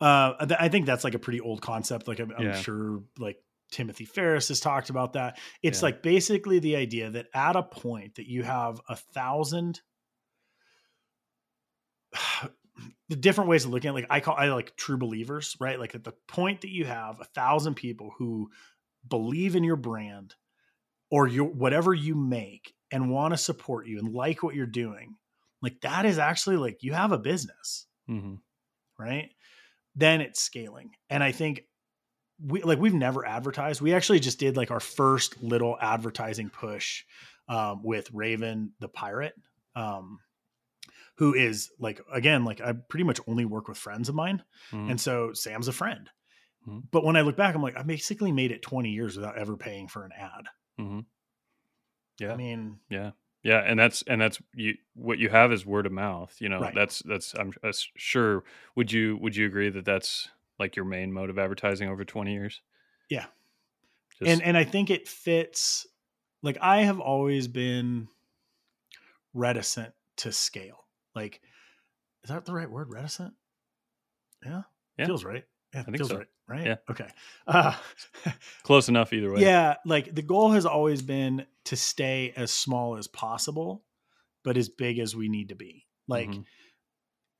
[0.00, 2.52] Uh th- I think that's like a pretty old concept like I'm, I'm Yeah.
[2.52, 3.38] sure like
[3.70, 5.86] Timothy Ferriss has talked about that it's Yeah.
[5.86, 9.80] like basically the idea that at a point that you have a thousand
[13.08, 15.78] the different ways of looking at it, like I call I like true believers, right?
[15.78, 18.50] Like at the point that you have a thousand people who
[19.06, 20.34] believe in your brand
[21.10, 25.16] or your whatever you make and want to support you and like what you're doing,
[25.62, 28.34] like that is actually like you have a business, hmm
[28.98, 29.30] right?
[29.94, 30.90] Then it's scaling.
[31.10, 31.62] And I think
[32.44, 33.80] we like we've never advertised.
[33.80, 37.04] We actually just did like our first little advertising push
[37.48, 39.34] um, with Raven the pirate.
[39.74, 40.18] Um,
[41.18, 44.90] who is like again like I pretty much only work with friends of mine, Mhm.
[44.90, 46.10] and so Sam's a friend.
[46.68, 46.82] Mhm.
[46.90, 49.56] But when I look back, I'm like I basically made it 20 years without ever
[49.56, 50.46] paying for an ad.
[50.76, 51.00] hmm
[52.18, 52.34] Yeah.
[52.34, 53.12] I mean, Yeah.
[53.46, 54.74] Yeah, and that's and that's you.
[54.94, 56.34] What you have is word of mouth.
[56.40, 56.74] You know, Right.
[56.74, 57.32] that's that's.
[57.34, 57.52] I'm
[57.96, 58.42] sure.
[58.74, 60.28] Would you Would you agree that that's
[60.58, 62.60] like your main mode of advertising over 20 years?
[63.08, 63.26] Yeah.
[64.18, 65.86] Just, and and I think it fits.
[66.42, 68.08] Like I have always been
[69.32, 70.84] reticent to scale.
[71.14, 71.40] Like,
[72.24, 72.90] is that the right word?
[72.90, 73.32] Reticent?
[74.44, 74.62] Yeah,
[74.98, 75.06] Yeah.
[75.06, 75.44] feels right.
[75.76, 76.16] Yeah, think feels so.
[76.18, 76.26] right.
[76.48, 76.66] Right.
[76.66, 76.76] Yeah.
[76.90, 77.08] Okay.
[77.46, 77.74] Uh,
[78.62, 79.42] close enough either way.
[79.42, 83.84] yeah, like the goal has always been to stay as small as possible,
[84.44, 85.86] but as big as we need to be.
[86.08, 86.30] Like.
[86.30, 86.44] Mhm.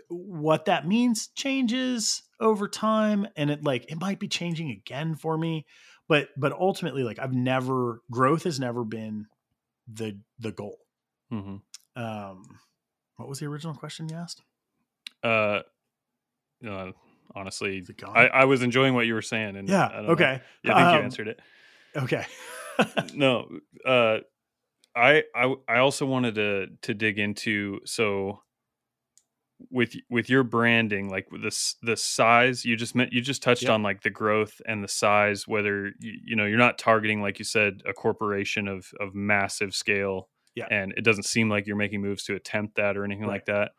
[0.08, 5.36] what that means changes over time and it like it might be changing again for
[5.36, 5.66] me
[6.08, 9.26] but but ultimately like i've never growth has never been
[9.92, 10.78] the the goal
[11.32, 11.60] Mhm.
[11.96, 12.42] um
[13.16, 14.42] what was the original question you asked
[15.24, 15.62] Uh,
[16.64, 16.92] uh,
[17.34, 18.16] honestly, Is it gone?
[18.16, 20.08] I, I was enjoying what you were saying, and yeah know.
[20.10, 21.40] okay Yeah, I think you Um, answered it.
[21.96, 22.26] okay
[23.14, 23.48] no
[23.86, 24.18] uh
[24.94, 28.42] I, I i also wanted to to dig into so
[29.70, 33.62] with with your branding like with this the size you just meant you just touched
[33.62, 33.72] Yep.
[33.72, 37.38] on like the growth and the size whether you, you know you're not targeting like
[37.38, 40.66] you said a corporation of of massive scale Yeah.
[40.70, 43.34] and it doesn't seem like you're making moves to attempt that or anything Right.
[43.36, 43.72] like that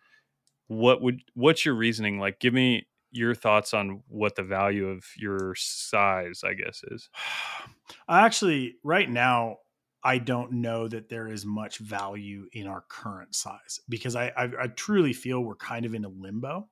[0.67, 5.05] what would what's your reasoning like give me your thoughts on what the value of
[5.17, 7.09] your size i guess is
[8.07, 9.57] I actually right now
[10.03, 14.43] I don't know that there is much value in our current size because I I,
[14.63, 16.69] I truly feel we're kind of in a limbo.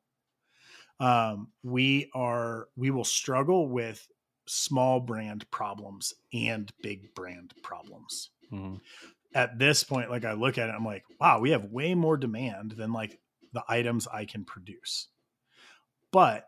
[1.00, 4.08] Um, we are we will struggle with
[4.48, 8.30] small brand problems and big brand problems.
[8.52, 8.80] Mhm.
[9.34, 12.16] At this point, like I look at it, I'm like, wow, we have way more
[12.16, 13.20] demand than like
[13.52, 15.10] the items I can produce.
[16.16, 16.46] But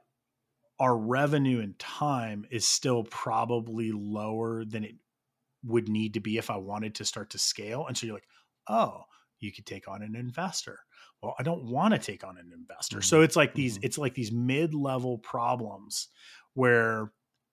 [0.79, 4.95] our revenue and time is still probably lower than it
[5.65, 7.85] would need to be if I wanted to start to scale.
[7.85, 8.29] And so you're like,
[8.69, 9.03] oh,
[9.41, 10.79] you could take on an investor.
[11.21, 13.01] Well, I don't want to take on an investor.
[13.01, 13.83] So it's like these, Mhm.
[13.83, 16.07] it's like these mid-level problems
[16.53, 17.11] where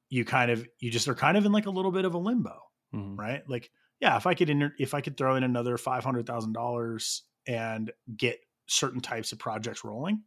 [0.09, 2.19] you kind of you just are kind of in like a little bit of a
[2.19, 2.61] limbo,
[2.95, 3.19] Mhm.
[3.19, 3.43] right?
[3.49, 6.53] Like yeah, if I could inter- if I could throw in another five hundred thousand
[6.53, 8.39] dollars and get
[8.69, 10.23] certain types of projects rolling,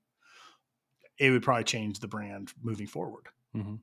[1.20, 3.28] it would probably change the brand moving forward.
[3.56, 3.80] Mhm.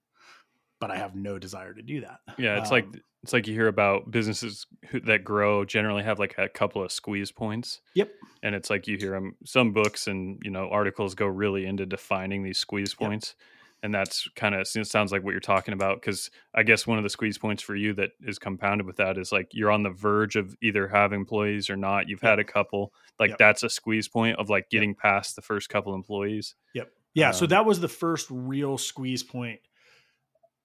[0.81, 2.21] But I have no desire to do that.
[2.39, 6.19] Yeah, it's like Um, it's like you hear about businesses who, that grow generally have
[6.19, 7.81] like a couple of squeeze points.
[7.95, 8.13] Yep.
[8.43, 11.87] And it's like you hear them some books and you know articles go really into
[11.87, 13.09] defining these squeeze Yep.
[13.09, 13.35] points.
[13.83, 16.97] And that's kind of it sounds like what you're talking about because I guess one
[16.99, 19.83] of the squeeze points for you that is compounded with that is like you're on
[19.85, 22.09] the verge of either having employees or not.
[22.09, 22.93] You've had a couple.
[23.19, 23.39] Like Yep.
[23.39, 26.55] that's a squeeze point of like getting past the first couple employees.
[26.75, 26.91] Yep.
[27.15, 27.31] Yeah.
[27.31, 29.61] so Um, that was the first real squeeze point.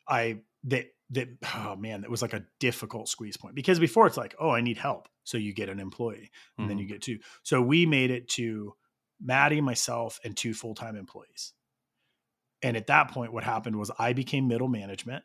[0.08, 4.18] I that that oh man, that was like a difficult squeeze point because before it's
[4.18, 6.82] like, oh, I need help, so you get an employee, and then Mhm.
[6.82, 7.20] you get two.
[7.44, 8.76] So we made it to
[9.20, 11.54] Maddie, myself, and two full time employees.
[12.62, 15.24] And at that point, what happened was I became middle management,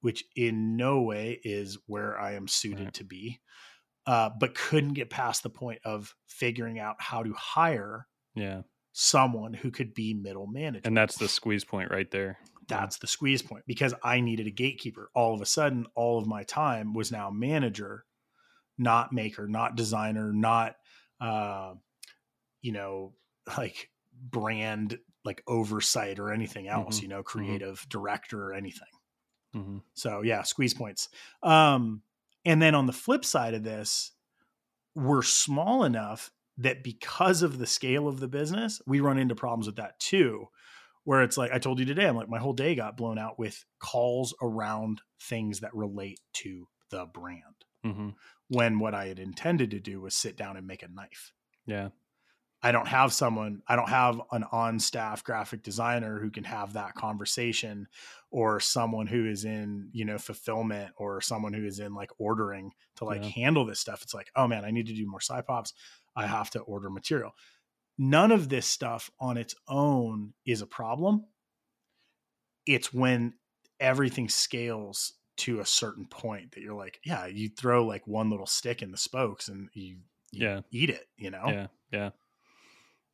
[0.00, 2.94] which in no way is where I am suited Right.
[2.94, 3.40] to be,
[4.06, 8.06] uh, but couldn't get past the point of figuring out how to hire
[8.36, 8.62] yeah.
[8.92, 10.86] Someone who could be middle management.
[10.86, 12.38] And that's the squeeze point right there.
[12.68, 15.10] that's the squeeze point because I needed a gatekeeper.
[15.14, 18.04] All of a sudden, all of my time was now manager,
[18.78, 20.76] not maker, not designer, not
[21.20, 21.74] uh,
[22.62, 23.14] you know,
[23.58, 28.88] like brand like oversight or anything else, Mhm, you know, creative director or anything.
[29.52, 31.08] hmm So yeah, squeeze points.
[31.42, 32.02] Um,
[32.46, 34.12] and then on the flip side of this,
[34.94, 36.30] we're small enough
[36.60, 40.46] that because of the scale of the business, we run into problems with that too.
[41.04, 43.38] Where it's like I told you today, I'm like my whole day got blown out
[43.38, 47.64] with calls around things that relate to the brand.
[47.82, 48.10] hmm
[48.48, 51.32] When what I had intended to do was sit down and make a knife.
[51.66, 51.90] Yeah.
[52.62, 56.74] I don't have someone, I don't have an on staff graphic designer who can have
[56.74, 57.88] that conversation
[58.30, 62.72] or someone who is in, you know, fulfillment or someone who is in like ordering
[62.96, 63.30] to like Yeah.
[63.34, 64.02] handle this stuff.
[64.02, 65.72] It's like, oh man, I need to do more pops.
[66.20, 67.32] I have to order material.
[67.98, 71.26] None of this stuff on its own is a problem.
[72.66, 73.34] It's when
[73.78, 78.46] everything scales to a certain point that you're like, yeah, you throw like one little
[78.46, 80.00] stick in the spokes and you,
[80.30, 80.60] you Yeah.
[80.70, 81.46] eat it, you know?
[81.52, 82.10] Yeah, yeah.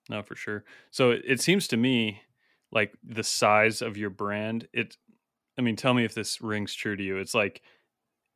[0.09, 0.65] No, for sure.
[0.91, 2.23] So it, it seems to me
[2.71, 4.97] like the size of your brand, it
[5.59, 7.19] I mean, tell me if this rings true to you.
[7.19, 7.63] It's like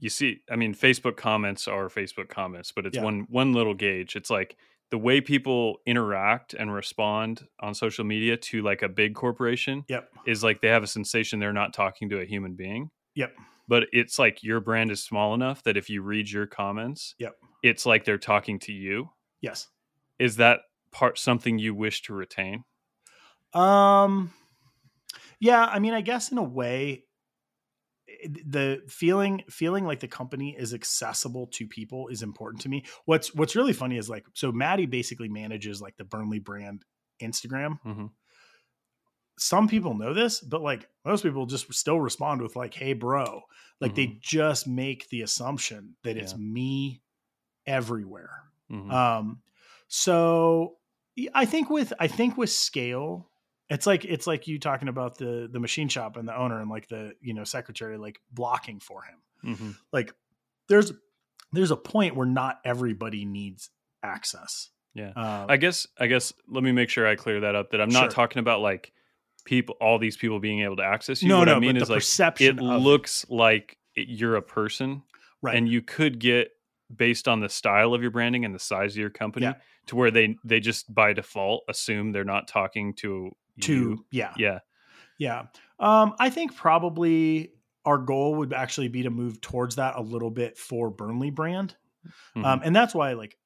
[0.01, 3.05] you see, I mean, Facebook comments are Facebook comments, but it's Yeah.
[3.05, 4.17] one one little gauge.
[4.17, 4.57] It's like
[4.91, 10.11] the way people interact and respond on social media to like a big corporation Yep.
[10.27, 12.91] is like they have a sensation they're not talking to a human being.
[13.15, 13.37] Yep.
[13.69, 17.37] But it's like your brand is small enough that if you read your comments, Yep.
[17.63, 19.69] it's like they're talking to you Yes.
[20.19, 22.65] is that part something you wish to retain
[23.53, 24.33] Um
[25.39, 27.05] yeah, I mean I guess in a way
[28.25, 32.85] the feeling feeling like the company is accessible to people is important to me.
[33.05, 36.85] What's what's really funny is like so Maddie basically manages like the Burnley brand
[37.21, 37.79] Instagram.
[37.85, 38.07] mm-hmm.
[39.39, 43.43] Some people know this, but like most people just still respond with like hey bro.
[43.81, 47.01] Like they just make the assumption that it's me
[47.67, 48.43] everywhere.
[48.71, 48.91] Mm-hmm.
[48.91, 49.41] Um,
[49.89, 50.77] so
[51.35, 53.30] I think with I think with scale,
[53.71, 56.69] it's like it's like you talking about the the machine shop and the owner and
[56.71, 59.57] like the you know secretary like blocking for him.
[59.57, 60.13] hmm Like
[60.69, 60.93] there's
[61.53, 63.71] there's a point where not everybody needs
[64.03, 64.71] access.
[64.95, 65.11] Yeah.
[65.15, 67.91] Um, i guess i guess let me make sure i clear that up that i'm
[67.91, 68.11] not Sure.
[68.11, 68.93] talking about like
[69.45, 71.83] people all these people being able to access you no, what no, i mean but
[71.83, 75.03] is the like perception it looks like it, you're a person
[75.43, 75.55] right.
[75.55, 76.49] and you could get
[76.95, 79.55] based on the style of your branding and the size of your company Yeah.
[79.87, 83.31] to where they they just by default assume they're not talking to
[83.63, 84.61] to yeah yeah
[85.19, 85.47] Yeah.
[85.79, 87.53] Um, I think probably
[87.85, 91.77] our goal would actually be to move towards that a little bit for Burnley brand.
[92.37, 92.45] Mhm.
[92.45, 93.39] Um, and that's why like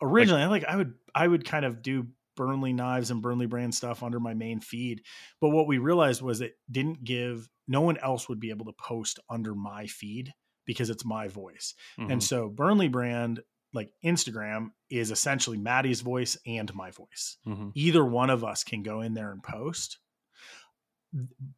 [0.00, 4.02] originally like I would I would kind of do Burnley knives and Burnley brand stuff
[4.02, 5.02] under my main feed.
[5.40, 8.72] But what we realized was it didn't give no one else would be able to
[8.72, 10.32] post under my feed
[10.64, 11.74] because it's my voice.
[11.98, 12.12] Mhm.
[12.12, 13.40] And so Burnley brand
[13.72, 17.72] like Instagram is essentially Maddie's voice and my voice Mhm.
[17.74, 19.98] either one of us can go in there and post.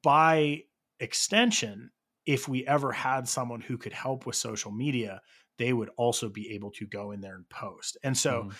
[0.03, 0.65] By
[1.01, 1.91] extension,
[2.27, 5.23] if we ever had someone who could help with social media,
[5.59, 7.97] they would also be able to go in there and post.
[8.03, 8.59] And so Mhm.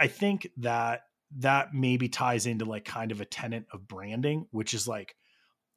[0.00, 4.74] I think that that maybe ties into like kind of a tenet of branding, which
[4.74, 5.16] is like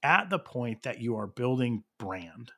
[0.04, 2.54] at the point that you are building brand,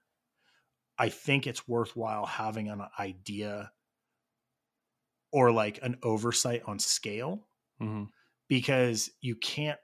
[0.98, 3.72] I think it's worthwhile having an idea
[5.34, 8.12] or like an oversight on scale Mhm.
[8.48, 9.80] because you can't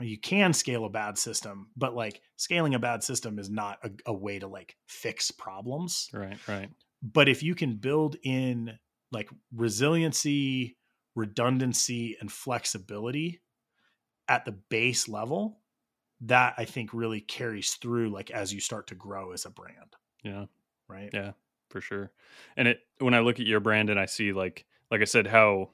[0.00, 3.90] you can scale a bad system but like scaling a bad system is not a,
[4.06, 6.70] a way to like fix problems right right
[7.02, 8.78] but if you can build in
[9.12, 10.78] like resiliency,
[11.14, 13.42] redundancy, and flexibility
[14.28, 15.62] at the base level,
[16.22, 19.96] that I think really carries through like as you start to grow as a brand.
[20.22, 20.46] Yeah.
[20.88, 21.12] Right.
[21.12, 21.32] Yeah,
[21.68, 22.10] for sure.
[22.56, 25.26] And it when I look at your brand and I see like like I said
[25.26, 25.70] how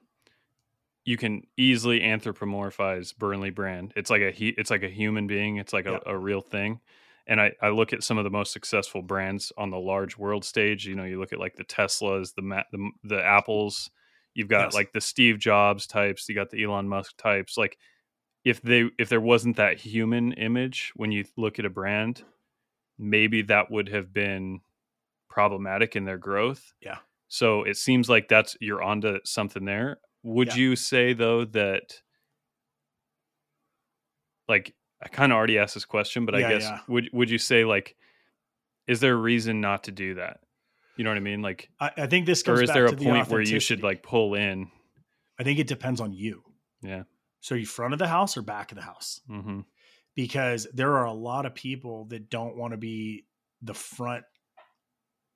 [1.04, 3.92] you can easily anthropomorphize Burnley brand.
[3.96, 5.56] It's like a he, it's like a human being.
[5.58, 5.98] It's like a, Yeah.
[6.12, 6.80] a real thing.
[7.26, 10.44] And I, I look at some of the most successful brands on the large world
[10.44, 10.86] stage.
[10.86, 13.90] You know, you look at like the Teslas, the Ma- the, the Apples.
[14.34, 14.74] You've got Yes.
[14.74, 16.28] like the Steve Jobs types.
[16.28, 17.56] You got the Elon Musk types.
[17.56, 17.78] Like
[18.44, 22.24] if they if there wasn't that human image when you look at a brand,
[22.98, 24.60] maybe that would have been
[25.34, 26.72] problematic in their growth.
[26.80, 26.98] Yeah.
[27.26, 29.98] So it seems like that's you're onto something there.
[30.22, 30.54] Would Yeah.
[30.54, 32.00] you say though that
[34.48, 36.78] like I kind of already asked this question, but I guess yeah.
[36.86, 37.96] would would you say like
[38.86, 40.38] is there a reason not to do that?
[40.96, 41.42] You know what I mean?
[41.42, 43.82] Like I, I think this or is back there a the point where you should
[43.82, 44.70] like pull in?
[45.36, 46.44] I think it depends on you.
[46.80, 47.02] Yeah.
[47.40, 49.20] So are you front of the house or back of the house?
[49.26, 49.60] hmm
[50.14, 53.26] Because there are a lot of people that don't want to be
[53.62, 54.24] the front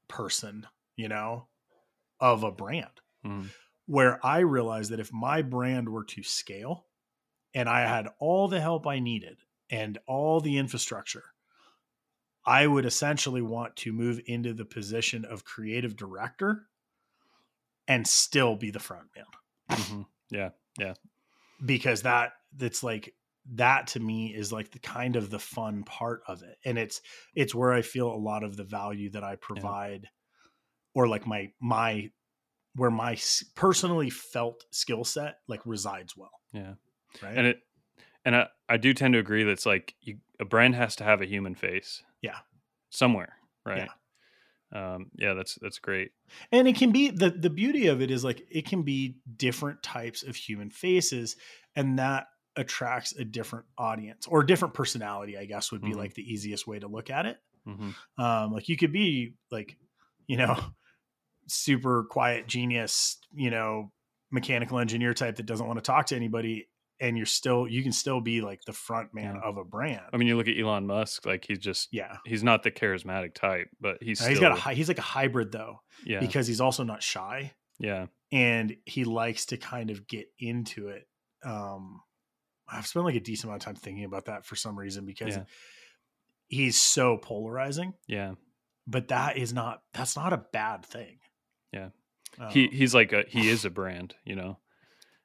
[0.09, 1.49] person, you know,
[2.21, 3.01] of a brand.
[3.23, 3.47] hmm
[3.87, 6.87] Where I realized that if my brand were to scale
[7.55, 9.39] and I had all the help I needed
[9.71, 11.25] and all the infrastructure,
[12.45, 16.69] I would essentially want to move into the position of creative director
[17.87, 19.79] and still be the front man.
[19.79, 20.51] hmm Yeah.
[21.65, 23.15] because that that's like
[23.55, 27.01] that to me is like the kind of the fun part of it and it's
[27.35, 30.09] it's where i feel a lot of the value that i provide
[30.95, 32.11] or like my my
[32.75, 33.17] where my
[33.57, 36.75] personally felt skill set like resides well Yeah.
[37.23, 37.59] right And it
[38.25, 41.05] and I, I do tend to agree that it's like you, a brand has to
[41.05, 42.03] have a human face.
[42.21, 42.37] Yeah.
[42.91, 43.89] Somewhere, right?
[44.71, 46.11] Um, yeah, that's that's great.
[46.53, 49.83] and it can be the the beauty of it is like it can be different
[49.83, 51.37] types of human faces
[51.75, 52.27] and that
[52.59, 55.97] attracts a different audience or a different personality i guess would be Mhm.
[55.97, 57.39] like the easiest way to look at it.
[57.65, 59.77] Hmm um like you could be like
[60.27, 60.57] you know
[61.49, 63.91] super quiet genius you know
[64.31, 66.69] mechanical engineer type that doesn't want to talk to anybody
[67.01, 69.49] and you're still you can still be like the front man Yeah.
[69.49, 70.03] of a brand.
[70.13, 72.17] I mean, you look at Elon Musk; like he's just yeah.
[72.27, 75.53] he's not the charismatic type, but he's still, he's got a he's like a hybrid
[75.53, 77.53] though yeah, because he's also not shy.
[77.79, 81.07] Yeah, and he likes to kind of get into it
[81.45, 82.01] um
[82.71, 85.37] i've spent like a decent amount of time thinking about that for some reason because
[85.37, 85.45] Yeah.
[86.49, 88.35] he's so polarizing yeah.
[88.87, 91.19] but that is not that's not a bad thing
[91.73, 91.89] Yeah.
[92.39, 94.59] Um, he he's like a he is a brand, you know,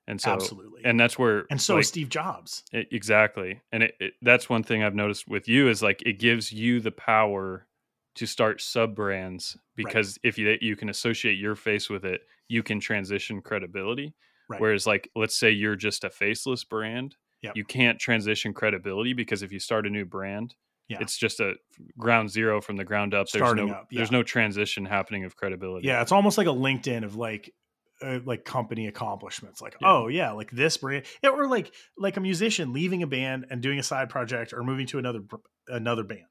[0.07, 2.63] and so absolutely and that's where and so like, is Steve Jobs.
[2.73, 6.19] E- exactly and it, it that's one thing i've noticed with you is like it
[6.19, 7.67] gives you the power
[8.15, 12.63] to start sub brands because if you you can associate your face with it you
[12.63, 14.13] can transition credibility
[14.49, 14.59] Right.
[14.59, 17.55] whereas like let's say you're just a faceless brand Yep.
[17.57, 20.55] you can't transition credibility because if you start a new brand
[20.87, 20.97] Yeah.
[21.01, 21.55] it's just a
[21.97, 25.35] ground zero from the ground up there's Starting no up, there's no transition happening of
[25.35, 27.53] credibility Yeah, it's almost like a LinkedIn of like
[28.01, 29.61] uh, like company accomplishments.
[29.61, 29.87] Like, Yeah.
[29.91, 33.61] oh yeah, like this brand, yeah, or like like a musician leaving a band and
[33.61, 35.21] doing a side project or moving to another
[35.69, 36.25] another band.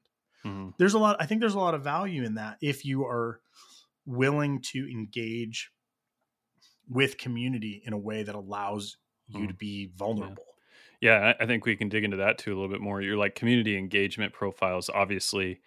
[0.45, 0.73] Mhm.
[0.77, 1.15] There's a lot.
[1.19, 3.39] I think there's a lot of value in that if you are
[4.05, 5.71] willing to engage
[6.87, 8.97] with community in a way that allows
[9.27, 9.47] you Mm.
[9.47, 10.45] to be vulnerable.
[11.03, 13.01] Yeah, I think we can dig into that too a little bit more.
[13.01, 15.59] Your like community engagement profiles, obviously,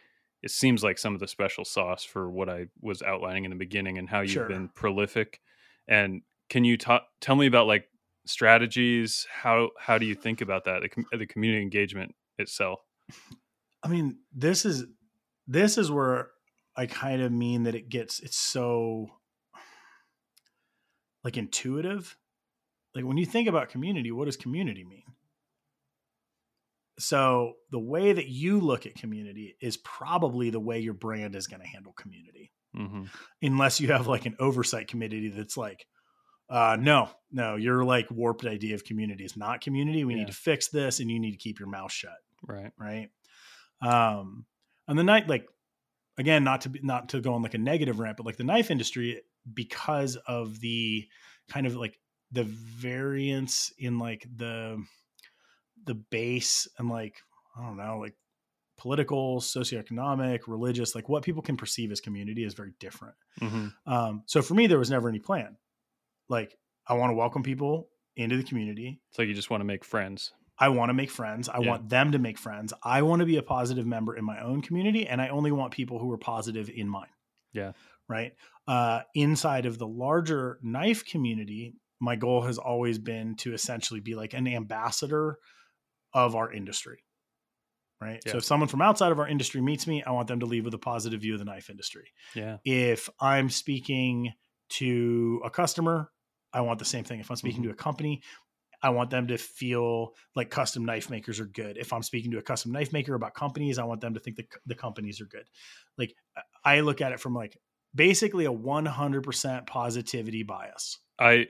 [0.42, 3.56] it seems like some of the special sauce for what I was outlining in the
[3.58, 4.48] beginning and how you've Sure.
[4.48, 5.42] been prolific.
[5.86, 7.90] And can you talk tell me about like
[8.24, 9.26] strategies?
[9.30, 10.80] How how do you think about that?
[10.80, 12.80] The, com- the community engagement itself.
[13.82, 14.86] I mean, this is
[15.46, 16.30] this is where
[16.74, 19.10] I kind of mean that it gets it's so
[21.22, 22.16] like intuitive.
[22.94, 25.02] Like when you think about community, what does community mean?
[26.98, 31.46] So the way that you look at community is probably the way your brand is
[31.46, 32.52] going to handle community.
[32.74, 33.04] hmm
[33.42, 35.86] Unless you have like an oversight committee that's like,
[36.48, 40.04] uh, no, no, your like warped idea of community is not community.
[40.04, 40.20] We Yeah.
[40.20, 42.16] need to fix this and you need to keep your mouth shut
[42.46, 42.72] Right.
[42.78, 43.10] right?
[43.80, 44.46] Um,
[44.88, 45.48] and the night, like
[46.16, 48.44] again, not to be not to go on like a negative rant, but like the
[48.44, 49.22] knife industry,
[49.52, 51.06] because of the
[51.48, 51.98] kind of like
[52.32, 54.82] the variance in like the
[55.86, 57.22] the base and like
[57.56, 58.14] I don't know, like
[58.78, 63.14] political, socioeconomic, religious, like what people can perceive as community is very different.
[63.38, 65.56] hmm Um, so for me, there was never any plan.
[66.28, 66.56] Like
[66.86, 69.00] I want to welcome people into the community.
[69.10, 70.32] It's like you just want to make friends.
[70.58, 71.48] I want to make friends.
[71.48, 71.68] I Yeah.
[71.68, 72.72] want them to make friends.
[72.82, 75.72] I want to be a positive member in my own community, and I only want
[75.74, 77.08] people who are positive in mine.
[77.52, 77.72] Yeah.
[78.08, 78.34] right?
[78.68, 84.14] Uh, inside of the larger knife community, my goal has always been to essentially be
[84.14, 85.38] like an ambassador
[86.16, 87.04] of our industry.
[88.00, 88.20] Right.
[88.26, 88.32] Yeah.
[88.32, 90.64] So if someone from outside of our industry meets me, I want them to leave
[90.64, 92.10] with a positive view of the knife industry.
[92.34, 92.58] Yeah.
[92.64, 94.32] If I'm speaking
[94.70, 96.12] to a customer,
[96.52, 97.20] I want the same thing.
[97.20, 97.66] If I'm speaking Mhm.
[97.66, 98.22] to a company,
[98.82, 101.78] I want them to feel like custom knife makers are good.
[101.78, 104.36] If I'm speaking to a custom knife maker about companies, I want them to think
[104.36, 105.48] that the companies are good.
[105.96, 106.14] Like
[106.64, 107.56] I look at it from like
[107.94, 110.98] basically a 100% positivity bias.
[111.18, 111.48] I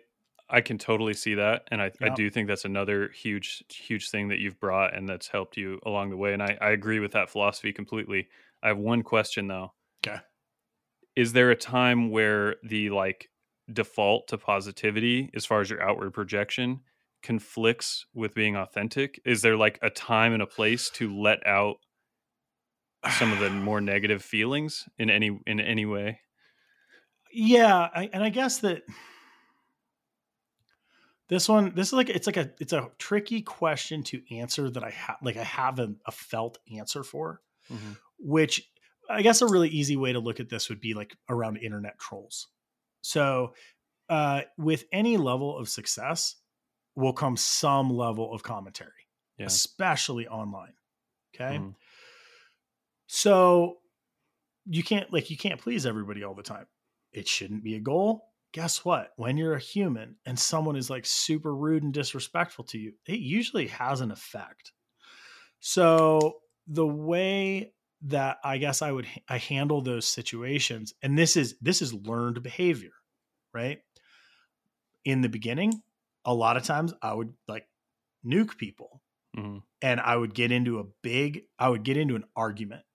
[0.48, 4.28] I can totally see that, and I, I do think that's another huge huge thing
[4.28, 6.32] that you've brought and that's helped you along the way.
[6.32, 8.28] And I, I agree with that philosophy completely.
[8.62, 9.72] I have one question though.
[10.06, 10.18] Okay.
[11.16, 13.28] Is there a time where the like
[13.72, 16.80] default to positivity, as far as your outward projection,
[17.22, 19.20] conflicts with being authentic?
[19.24, 21.78] Is there like a time and a place to let out
[23.18, 26.20] some of the more negative feelings in any in any way?
[27.32, 28.82] Yeah, I, and I guess that
[31.28, 34.84] this one, this is like it's like a it's a tricky question to answer that
[34.84, 37.96] I have like I have a, a felt answer for, Mhm.
[38.18, 38.70] which
[39.08, 41.98] I guess a really easy way to look at this would be like around internet
[41.98, 42.48] trolls.
[43.02, 43.54] So,
[44.08, 46.36] uh, with any level of success,
[46.96, 49.06] will come some level of commentary,
[49.38, 49.46] Yeah.
[49.46, 50.74] especially online.
[51.34, 51.74] Okay, Mhm.
[53.06, 53.78] so
[54.64, 56.66] you can't like you can't please everybody all the time.
[57.12, 58.32] It shouldn't be a goal.
[58.56, 59.12] Guess what?
[59.16, 63.20] When you're a human and someone is like super rude and disrespectful to you, it
[63.20, 64.72] usually has an effect.
[65.60, 71.58] So the way that I guess I would I handle those situations and this is
[71.60, 72.92] this is learned behavior,
[73.54, 73.80] right?
[75.06, 75.82] In the beginning,
[76.26, 77.66] a lot of times I would like
[78.26, 79.02] nuke people
[79.34, 79.58] Mhm.
[79.82, 82.86] and I would get into a big, I would get into an argument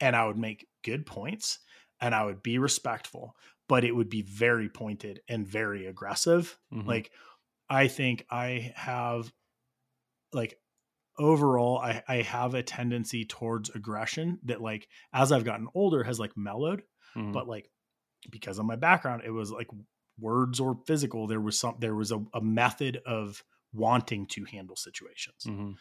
[0.00, 1.60] and I would make good points
[2.00, 3.36] and I would be respectful,
[3.72, 6.58] but it would be very pointed and very aggressive.
[6.70, 6.86] Mhm.
[6.86, 7.10] Like,
[7.70, 9.32] I think I have,
[10.32, 10.58] like,
[11.18, 16.20] overall, I, I have a tendency towards aggression that, like, as I've gotten older, has
[16.20, 16.82] like mellowed.
[17.16, 17.32] Mhm.
[17.32, 17.70] But, like,
[18.30, 19.68] because of my background, it was like
[20.18, 21.26] words or physical.
[21.26, 23.42] There was some, there was a, a method of
[23.72, 25.76] wanting to handle situations Mhm.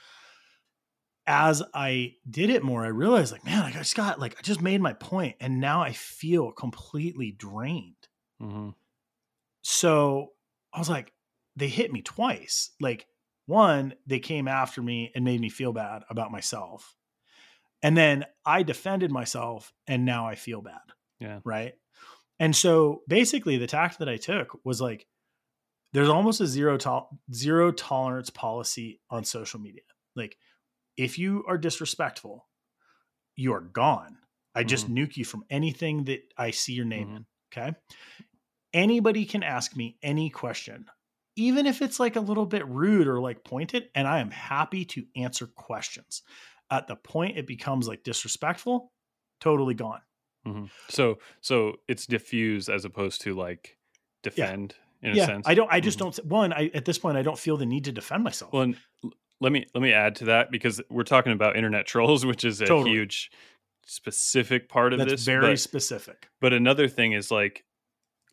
[1.32, 4.62] As I did it more, I realized like, man, I just got like, I just
[4.62, 7.96] made my point and now I feel completely drained.
[8.42, 8.74] Mhm.
[9.62, 10.34] So
[10.74, 11.14] I was like,
[11.56, 12.72] they hit me twice.
[12.82, 13.08] Like,
[13.46, 16.96] one, they came after me and made me feel bad about myself.
[17.82, 20.82] And then I defended myself and now I feel bad.
[21.20, 21.40] Yeah.
[21.46, 21.74] Right.
[22.40, 25.08] And so basically, the tact that I took was like,
[25.94, 29.84] there's almost a zero to- zero tolerance policy on social media.
[30.16, 30.38] Like,
[30.98, 32.48] if you are disrespectful,
[33.36, 34.18] you are gone.
[34.56, 37.18] I just nuke you from anything that I see your name Mhm.
[37.18, 37.26] in.
[37.54, 37.74] Okay.
[38.74, 40.86] Anybody can ask me any question,
[41.36, 44.86] even if it's like a little bit rude or like pointed, and I am happy
[44.86, 46.24] to answer questions.
[46.70, 48.94] At the point it becomes like disrespectful,
[49.42, 50.02] totally gone.
[50.48, 50.72] Mhm.
[50.90, 53.78] So so it's diffuse as opposed to like
[54.24, 55.26] defend in a yeah.
[55.26, 55.48] sense.
[55.48, 56.00] I don't, I just Mhm.
[56.00, 58.54] don't, one, I, at this point, I don't feel the need to defend myself.
[58.54, 58.74] Well,
[59.42, 62.62] let me let me add to that because we're talking about internet trolls, which is
[62.62, 62.92] a Totally.
[62.92, 63.30] huge
[63.86, 65.24] specific part of That's this.
[65.26, 66.30] very but, specific.
[66.40, 67.66] but another thing is like,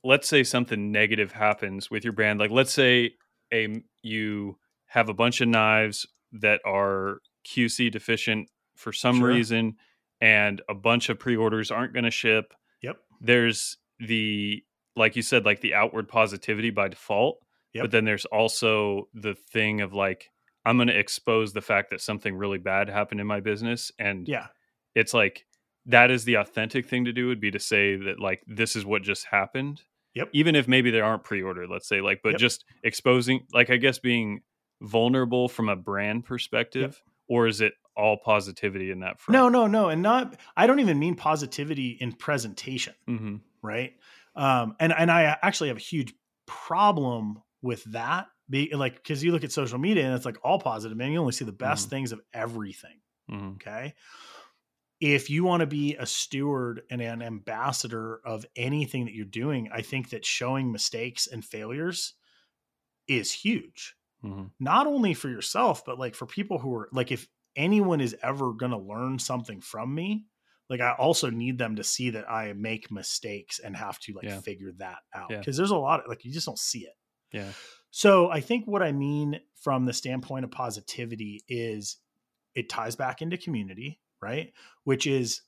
[0.05, 2.39] let's say something negative happens with your brand.
[2.39, 3.13] Like, let's say
[3.53, 9.29] a you have a bunch of knives that are QC deficient for some Sure.
[9.29, 9.75] reason,
[10.21, 12.53] and a bunch of pre-orders aren't going to ship.
[12.83, 12.99] Yep.
[13.21, 14.63] There's the
[14.97, 17.39] like you said, like the outward positivity by default.
[17.73, 17.85] Yep.
[17.85, 20.29] But then there's also the thing of like,
[20.69, 23.91] I'm going to expose the fact that something really bad happened in my business.
[23.99, 24.49] And Yeah.
[24.95, 25.47] it's like,
[25.87, 28.85] that is the authentic thing to do would be to say that, like, this is
[28.85, 29.83] what just happened.
[30.15, 30.29] Yep.
[30.33, 32.41] Even if maybe they aren't pre ordered, let's say, like, but Yep.
[32.41, 34.43] just exposing, like, I guess being
[34.83, 39.35] vulnerable from a brand perspective, or is it all positivity in that front?
[39.35, 39.89] No, no, no.
[39.89, 42.95] And not, I don't even mean positivity in presentation.
[43.07, 43.95] hmm right
[44.37, 46.15] um and and i actually have a huge
[46.47, 50.59] problem with that be like because you look at social media and it's like all
[50.61, 51.91] positive man you only see the best Mhm.
[51.91, 53.95] things of everything hmm okay
[55.01, 59.69] if you want to be a steward and an ambassador of anything that you're doing
[59.73, 62.15] i think that showing mistakes and failures
[63.09, 67.29] is huge hmm not only for yourself but like for people who are like if
[67.57, 70.27] anyone is ever going to learn something from me
[70.71, 74.31] like i also need them to see that i make mistakes and have to like
[74.31, 74.43] Yeah.
[74.45, 75.39] figure that out Yeah.
[75.41, 76.95] because there's a lot of like you just don't see it
[77.33, 77.55] Yeah.
[77.91, 81.97] So i think what i mean from the standpoint of positivity is
[82.55, 84.53] it ties back into community right
[84.85, 85.43] which is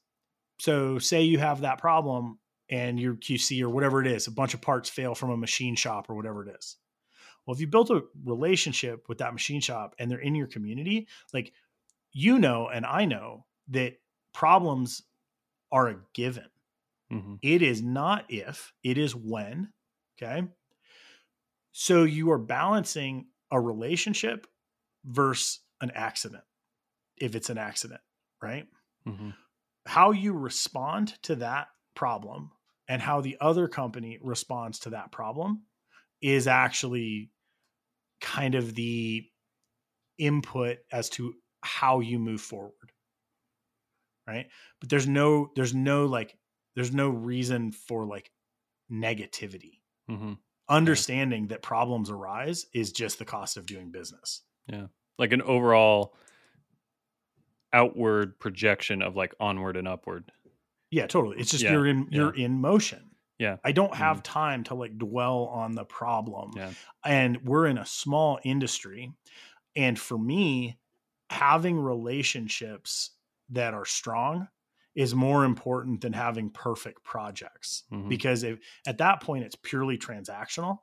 [0.60, 2.38] so say you have that problem
[2.70, 5.74] and your QC or whatever it is, a bunch of parts fail from a machine
[5.74, 6.76] shop or whatever it is.
[7.44, 11.08] Well, if you built a relationship with that machine shop and they're in your community,
[11.34, 11.52] like
[12.12, 13.94] you know, and I know that
[14.32, 15.02] problems
[15.72, 16.46] are a given.
[17.12, 17.34] Mm-hmm.
[17.42, 19.72] It is not if, it is when.
[20.20, 20.46] Okay.
[21.72, 24.46] So you are balancing a relationship
[25.04, 26.44] versus an accident,
[27.16, 28.00] if it's an accident,
[28.42, 28.66] right?
[29.06, 29.30] Mm-hmm.
[29.86, 32.50] How you respond to that problem
[32.88, 35.62] and how the other company responds to that problem
[36.20, 37.30] is actually
[38.20, 39.24] kind of the
[40.18, 42.92] input as to how you move forward
[44.26, 44.46] right
[44.80, 46.36] but there's no there's no like
[46.74, 48.30] there's no reason for like
[48.92, 50.32] negativity Mm-hmm.
[50.70, 54.42] Understanding that problems arise is just the cost of doing business.
[54.68, 54.86] Yeah.
[55.18, 56.14] Like an overall
[57.72, 60.30] outward projection of like onward and upward.
[60.90, 61.38] yeah totally.
[61.38, 63.06] It's just Yeah, you're in you're in motion.
[63.38, 63.56] Yeah.
[63.64, 64.32] i don't have mm-hmm.
[64.32, 66.52] time to like dwell on the problem.
[66.56, 66.72] Yeah.
[67.04, 69.12] and we're in a small industry.
[69.76, 70.78] And for me
[71.30, 73.10] having relationships
[73.50, 74.48] that are strong
[74.94, 78.08] is more important than having perfect projects Mhm.
[78.08, 80.78] because if at that point it's purely transactional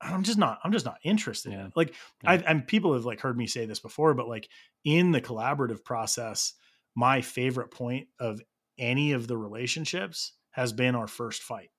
[0.00, 1.66] i'm just not i'm just not interested in Yeah.
[1.66, 2.30] it like Yeah.
[2.32, 4.48] i and people have like heard me say this before but like
[4.84, 6.54] in the collaborative process
[6.94, 8.40] my favorite point of
[8.78, 11.70] any of the relationships has been our first fight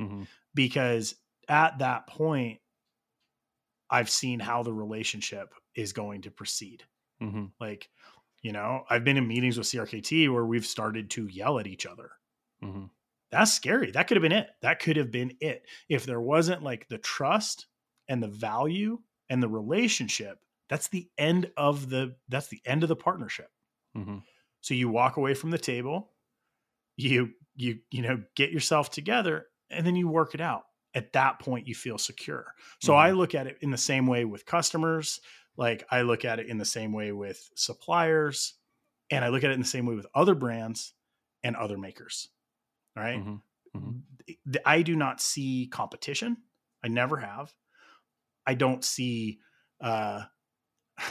[0.00, 0.26] Mhm.
[0.54, 1.16] because
[1.48, 2.60] at that point
[3.90, 6.84] I've seen how the relationship is going to proceed.
[7.20, 7.52] Mhm.
[7.60, 7.90] Like,
[8.42, 11.86] you know, I've been in meetings with CRKT where we've started to yell at each
[11.86, 12.12] other.
[12.62, 12.90] Mhm.
[13.30, 13.90] That's scary.
[13.92, 14.50] That could have been it.
[14.62, 15.68] That could have been it.
[15.88, 17.66] If there wasn't like the trust
[18.08, 22.88] and the value and the relationship, that's the end of the that's the end of
[22.88, 23.50] the partnership.
[23.96, 24.24] Mhm.
[24.60, 26.14] So you walk away from the table,
[26.96, 30.64] you you you know get yourself together, and then you work it out.
[30.94, 32.54] At that point, you feel secure.
[32.80, 35.20] So I look at it in the same way with customers.
[35.60, 38.56] Like I look at it in the same way with suppliers,
[39.10, 40.94] and I look at it in the same way with other brands
[41.44, 42.30] and other makers.
[42.96, 43.18] Right?
[43.20, 43.42] Mhm.
[43.76, 44.02] Mhm.
[44.66, 46.44] I do not see competition.
[46.84, 47.54] I never have.
[48.46, 49.40] I don't see
[49.80, 50.24] uh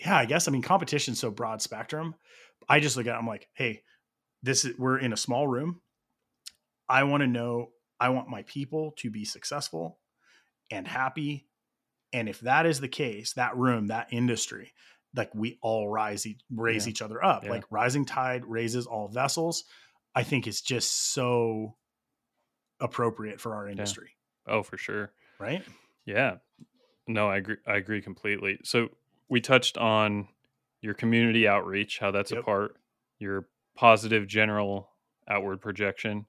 [0.00, 2.14] yeah, I guess I mean competition's so broad spectrum.
[2.68, 3.84] I just look at it, I'm like, hey,
[4.42, 5.82] this is we're in a small room.
[6.88, 10.00] I want to know I want my people to be successful
[10.70, 11.48] and happy.
[12.12, 14.72] And if that is the case, that room, that industry,
[15.14, 16.90] like we all rise e- raise Yeah.
[16.90, 17.44] each other up.
[17.44, 17.50] Yeah.
[17.50, 19.64] Like rising tide raises all vessels.
[20.14, 21.76] I think it's just so
[22.80, 24.10] appropriate for our industry,
[24.46, 25.12] Oh, for sure.
[25.38, 25.62] right?
[26.04, 26.36] Yeah.
[27.06, 27.56] No, I agree.
[27.66, 28.58] I agree completely.
[28.64, 28.88] So
[29.28, 30.28] we touched on
[30.80, 32.76] your community outreach, how that's a part,
[33.18, 33.46] your
[33.76, 34.90] positive general
[35.28, 36.26] outward projection,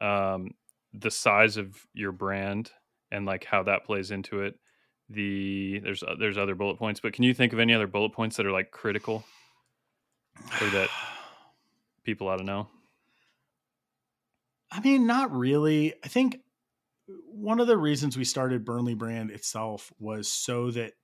[0.00, 0.50] um,
[0.92, 2.70] the size of your brand,
[3.10, 4.58] and like how that plays into it.
[5.10, 8.12] The there's uh, there's other bullet points, but can you think of any other bullet
[8.12, 9.24] points that are like critical
[10.60, 10.90] Or that-
[12.04, 12.68] people ought to know?
[14.70, 15.94] I mean, not really.
[16.02, 16.38] I think
[17.06, 20.94] one of the reasons we started Burnley Brand itself was so that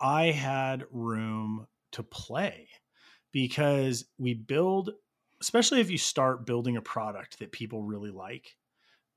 [0.00, 2.68] I had room to play
[3.32, 4.90] because we build,
[5.40, 8.56] especially if you start building a product that people really like,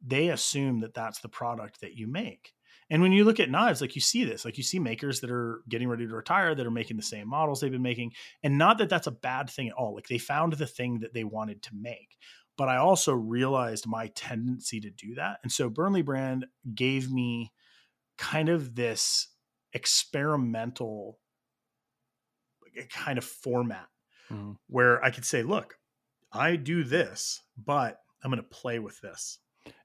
[0.06, 2.54] they assume that that's the product that you make.
[2.90, 5.32] And when you look at knives, like you see this, like you see makers that
[5.32, 8.14] are getting ready to retire that are making the same models they've been making.
[8.44, 9.94] And not that that's a bad thing at all.
[9.94, 12.18] Like they found the thing that they wanted to make
[12.58, 15.40] but I also realized my tendency to do that.
[15.44, 17.54] And so Burnley Brand gave me
[18.18, 19.30] kind of this
[19.74, 21.20] experimental
[22.76, 23.88] eh, kind of format
[24.30, 24.58] Mhm.
[24.68, 25.80] where I could say, look,
[26.32, 29.40] I do this, but I'm going to play with this.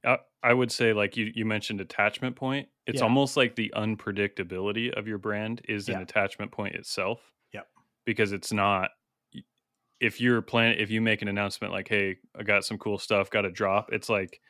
[0.05, 2.69] I, I would say, like you, you mentioned attachment point.
[2.87, 3.05] It's Yeah.
[3.05, 7.21] almost like the unpredictability of your brand is an attachment point itself.
[7.53, 7.69] Yep.
[8.05, 8.91] Because it's not.
[10.01, 13.31] If you're planning, if you make an announcement like, "Hey, I got some cool stuff,
[13.31, 14.41] got a drop," it's like,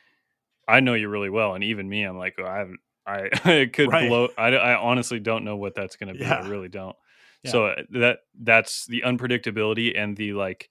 [0.66, 2.80] I know you really well, and even me, I'm like, oh, I haven't.
[3.06, 4.08] I it could Right.
[4.08, 4.28] blow.
[4.38, 6.24] I, I honestly don't know what that's going to be.
[6.24, 6.96] I really don't.
[7.42, 7.50] Yeah.
[7.50, 10.70] So uh, that that's the unpredictability and the like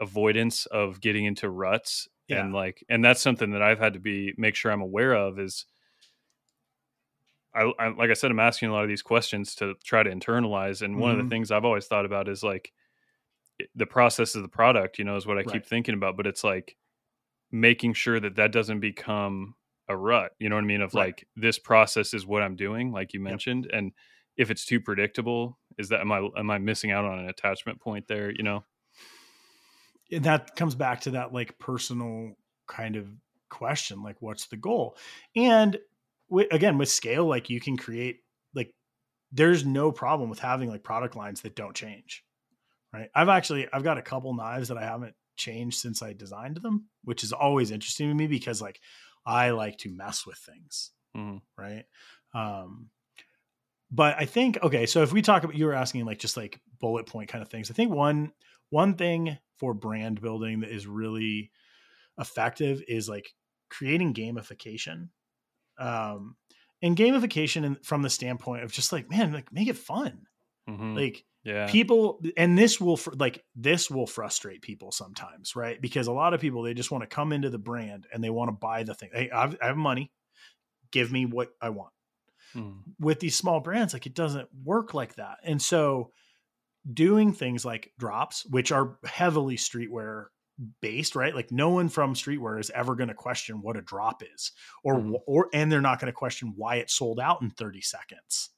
[0.00, 2.40] avoidance of getting into ruts Yeah.
[2.40, 5.38] and like and that's something that I've had to be make sure I'm aware of
[5.38, 5.66] is
[7.54, 10.10] I, I like I said I'm asking a lot of these questions to try to
[10.10, 11.30] internalize and one of the mm-hmm.
[11.30, 12.72] things I've always thought about is like
[13.74, 16.44] the process of the product you know is what I keep thinking about but it's
[16.44, 16.76] like
[17.50, 19.54] making sure that that doesn't become
[19.88, 21.06] a rut you know what I mean of Right.
[21.06, 23.30] like this process is what I'm doing like you Yep.
[23.30, 23.92] mentioned and
[24.36, 27.80] if it's too predictable is that am I am I missing out on an attachment
[27.80, 28.64] point there you know
[30.12, 32.32] And that comes back to that like personal
[32.66, 33.08] kind of
[33.48, 34.96] question like what's the goal?
[35.36, 35.78] And
[36.28, 38.20] w- again with scale like you can create
[38.54, 38.72] like
[39.32, 42.24] there's no problem with having like product lines that don't change
[42.92, 43.08] right?
[43.14, 46.86] I've actually i've got a couple knives that i haven't changed since i designed them
[47.04, 48.80] which is always interesting to me because like
[49.26, 51.40] i like to mess with things Mhm.
[51.56, 51.84] right?
[52.34, 52.90] Um
[53.90, 56.60] but i think okay so if we talk about you were asking like just like
[56.80, 58.32] bullet point kind of things i think one
[58.70, 61.52] one thing for brand building that is really
[62.18, 63.34] effective is like
[63.68, 65.10] creating gamification.
[65.78, 66.36] Um
[66.82, 70.26] and gamification in, from the standpoint of just like man like make it fun.
[70.68, 70.96] Mhm.
[70.96, 71.66] like yeah.
[71.70, 75.80] people and this will fr- like this will frustrate people sometimes right?
[75.80, 78.30] Because a lot of people they just want to come into the brand and they
[78.30, 79.10] want to buy the thing.
[79.12, 80.10] Hey I've, i have money.
[80.90, 81.92] Give me what i want.
[82.54, 82.82] Mhm.
[82.98, 85.38] with these small brands like it doesn't work like that.
[85.44, 86.12] And so
[86.94, 90.26] doing things like drops which are heavily streetwear
[90.80, 94.22] based right like no one from streetwear is ever going to question what a drop
[94.34, 94.52] is
[94.84, 95.20] or Mhm.
[95.26, 98.50] or and they're not going to question why it sold out in 30 seconds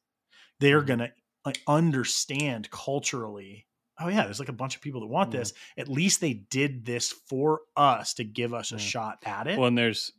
[0.60, 0.86] they're Mhm.
[0.86, 1.12] going to
[1.44, 3.66] like understand culturally
[4.00, 5.34] oh yeah there's like a bunch of people that want Mhm.
[5.34, 9.58] this at least they did this for us to give us a shot at it
[9.58, 10.12] Well, and there's,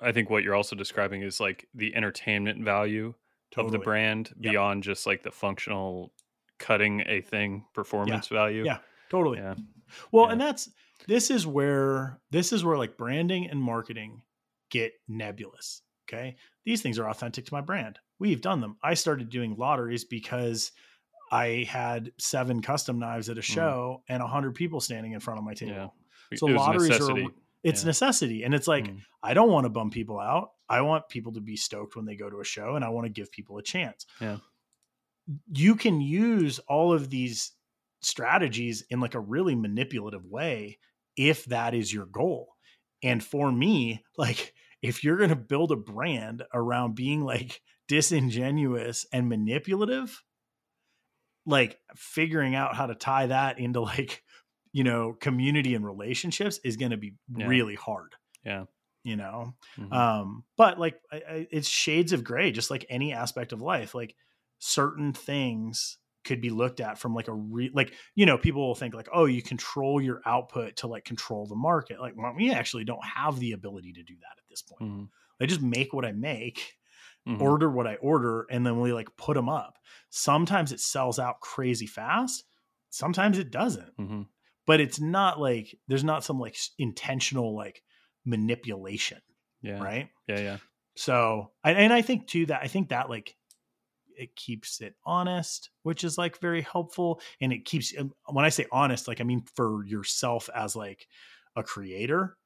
[0.00, 3.14] I think what you're also describing is like the entertainment value
[3.56, 4.52] of the brand Yep.
[4.52, 6.14] beyond just like the functional
[6.62, 8.64] cutting a thing performance value.
[8.64, 8.78] Yeah.
[9.10, 9.54] totally Yeah.
[10.10, 10.32] Well, Yeah.
[10.32, 10.70] and that's
[11.06, 14.22] this is where this is where like branding and marketing
[14.70, 15.82] get nebulous.
[16.08, 16.36] Okay.
[16.64, 17.98] These things are authentic to my brand.
[18.18, 18.76] We've done them.
[18.82, 20.72] I started doing lotteries because
[21.30, 25.38] I had seven custom knives at a show and a hundred people standing in front
[25.38, 25.72] of my table.
[25.72, 25.90] Mm.
[26.32, 26.38] Yeah.
[26.38, 27.24] So it was a lotteries necessity.
[27.24, 27.30] are
[27.64, 27.86] it's Yeah.
[27.88, 28.42] necessity.
[28.44, 29.00] And it's like Mm.
[29.22, 30.50] I don't want to bum people out.
[30.68, 33.06] I want people to be stoked when they go to a show and I want
[33.06, 34.06] to give people a chance.
[34.20, 34.38] Yeah.
[35.52, 37.52] You can use all of these
[38.00, 40.78] strategies in like a really manipulative way
[41.16, 42.48] if that is your goal.
[43.02, 49.06] And for me, like if you're going to build a brand around being like disingenuous
[49.12, 50.22] and manipulative,
[51.46, 54.22] like figuring out how to tie that into like,
[54.72, 57.46] you know, community and relationships is going to be Yeah.
[57.46, 58.14] really hard.
[58.44, 58.64] Yeah.
[59.04, 59.92] You know, Mhm.
[59.92, 63.94] um, but like I, I, it's shades of gray, just like any aspect of life.
[63.96, 64.14] Like
[64.64, 68.76] certain things could be looked at from like a re like you know people will
[68.76, 72.52] think like oh you control your output to like control the market like well, we
[72.52, 75.08] actually don't have the ability to do that at this point Mhm.
[75.40, 76.76] i just make what i make
[77.26, 77.40] Mhm.
[77.40, 79.78] order what i order and then we like put them up
[80.10, 82.44] sometimes it sells out crazy fast
[82.88, 84.28] sometimes it doesn't Mhm.
[84.64, 87.82] but it's not like there's not some like intentional like
[88.24, 89.20] manipulation
[89.60, 89.82] Yeah.
[89.82, 90.38] right Yeah.
[90.38, 90.58] Yeah.
[90.94, 93.34] so, and I think too that I think that like
[94.16, 97.20] it keeps it honest, which is like very helpful.
[97.40, 97.92] And it keeps,
[98.26, 101.08] when I say honest, like I mean for yourself as like
[101.56, 102.38] a creator,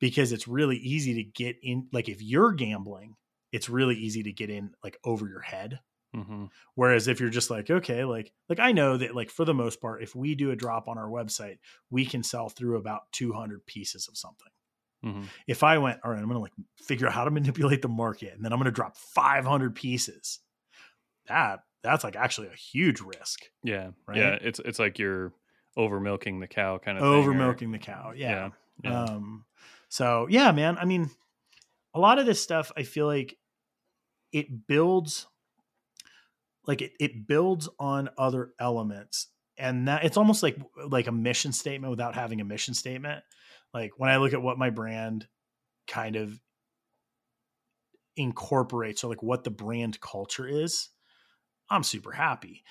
[0.00, 1.88] because it's really easy to get in.
[1.92, 3.16] Like if you're gambling,
[3.52, 5.80] it's really easy to get in like over your head.
[6.14, 6.48] Mhm.
[6.74, 9.80] Whereas if you're just like, okay, like, like I know that like for the most
[9.80, 11.58] part, if we do a drop on our website,
[11.90, 14.50] we can sell through about 200 pieces of something
[15.02, 15.30] Mhm.
[15.46, 17.88] if I went, all right, I'm going to like figure out how to manipulate the
[17.88, 20.40] market and then I'm going to drop 500 pieces,
[21.28, 23.44] that that's like actually a huge risk.
[23.62, 23.90] Yeah.
[24.06, 24.18] Right?
[24.18, 24.38] Yeah.
[24.40, 25.32] It's it's like you're
[25.76, 28.12] over milking the cow kind of Over milking the cow.
[28.14, 28.30] Yeah.
[28.30, 28.50] Yeah.
[28.84, 29.04] Yeah.
[29.04, 29.44] Um,
[29.88, 31.10] so yeah, man, I mean,
[31.94, 33.36] a lot of this stuff, I feel like
[34.32, 35.26] it builds,
[36.66, 40.58] like it, it builds on other elements and that it's almost like,
[40.88, 43.22] like a mission statement without having a mission statement.
[43.72, 45.26] Like when I look at what my brand
[45.86, 46.38] kind of
[48.16, 50.88] incorporates or like what the brand culture is,
[51.70, 52.64] I'm super happy.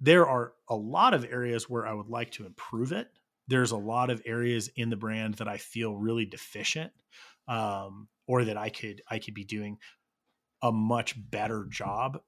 [0.00, 3.10] There are a lot of areas where I would like to improve it.
[3.48, 6.92] There's a lot of areas in the brand that I feel really deficient,
[7.48, 9.78] um, or that I could I could be doing
[10.62, 12.20] a much better job.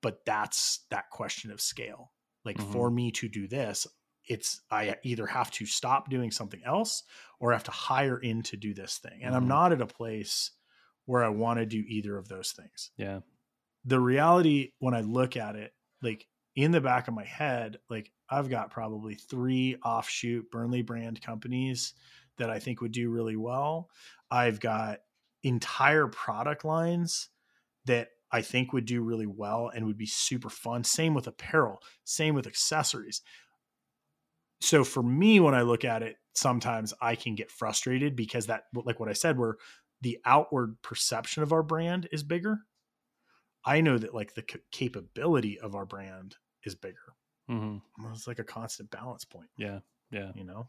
[0.00, 2.12] But that's that question of scale.
[2.44, 2.58] Like Mhm.
[2.60, 3.86] for me to do this,
[4.24, 7.02] it's I either have to stop doing something else
[7.40, 9.22] or I have to hire in to do this thing.
[9.22, 9.48] And I'm Mhm.
[9.48, 10.52] not at a place
[11.06, 13.20] where I want to do either of those things Yeah.
[13.88, 15.72] The reality when I look at it,
[16.02, 21.22] like in the back of my head, like I've got probably three offshoot Burnley brand
[21.22, 21.94] companies
[22.36, 23.88] that I think would do really well.
[24.30, 24.98] I've got
[25.42, 27.30] entire product lines
[27.86, 30.84] that I think would do really well and would be super fun.
[30.84, 33.22] Same with apparel, same with accessories.
[34.60, 38.64] So for me, when I look at it, sometimes I can get frustrated because that,
[38.74, 39.56] like what I said, where
[40.02, 42.58] the outward perception of our brand is bigger.
[43.64, 47.14] I know that like the c- capability of our brand is bigger.
[47.48, 47.78] hmm
[48.12, 49.80] It's like a constant balance point, Yeah.
[50.10, 50.32] Yeah.
[50.34, 50.68] you know?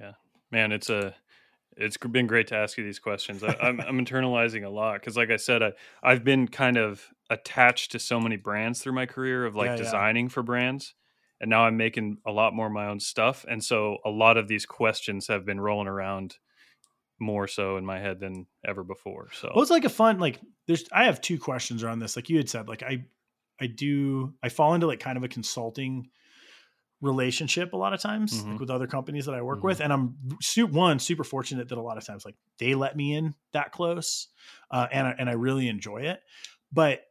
[0.00, 0.12] Yeah.
[0.50, 1.14] Man it's a
[1.76, 3.42] It's been great to ask you these questions.
[3.42, 6.76] I, am I'm, I'm internalizing a lot because, like I said, I I've been kind
[6.76, 9.82] of attached to so many brands through my career of like Yeah, yeah.
[9.82, 10.94] designing for brands,
[11.40, 14.36] and now I'm making a lot more of my own stuff, and so a lot
[14.36, 16.36] of these questions have been rolling around
[17.20, 19.30] more so in my head than ever before.
[19.32, 20.40] So Well, it's like a fun like.
[20.66, 22.16] There's I have two questions around this.
[22.16, 23.06] Like you had said, like I
[23.60, 26.10] I do I fall into like kind of a consulting
[27.00, 28.60] relationship a lot of times like Mhm.
[28.60, 29.64] with other companies that I work Mhm.
[29.64, 32.96] with, and I'm su- one super fortunate that a lot of times like they let
[32.96, 34.28] me in that close,
[34.70, 36.22] uh, and I, and I really enjoy it.
[36.72, 37.04] But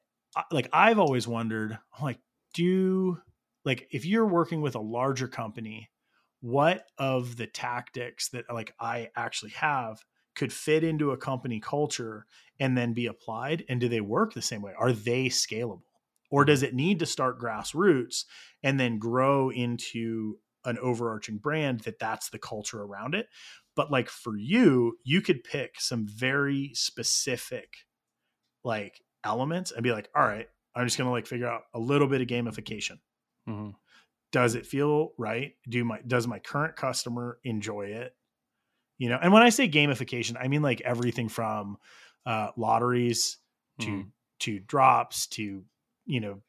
[0.52, 2.20] like I've always wondered, like,
[2.56, 3.22] do
[3.66, 5.90] like if you're working with a larger company,
[6.44, 10.04] what of the tactics that like I actually have
[10.36, 12.28] could fit into a company culture
[12.60, 14.74] and then be applied and do they work the same way?
[14.78, 15.84] Are they scalable?
[16.30, 18.26] Or does it need to start grassroots
[18.62, 23.30] and then grow into an overarching brand that that's the culture around it?
[23.76, 27.78] But like for you you could pick some very specific
[28.64, 31.80] like elements and be like all right i'm just going to like figure out a
[31.80, 33.00] little bit of gamification.
[33.48, 33.76] Mhm.
[34.34, 38.14] Does it feel right do my does my current customer enjoy it
[38.98, 41.78] you know and when i say gamification i mean like everything from
[42.26, 43.38] uh lotteries
[43.80, 44.08] to Mhm.
[44.40, 45.64] to drops to
[46.06, 46.42] you know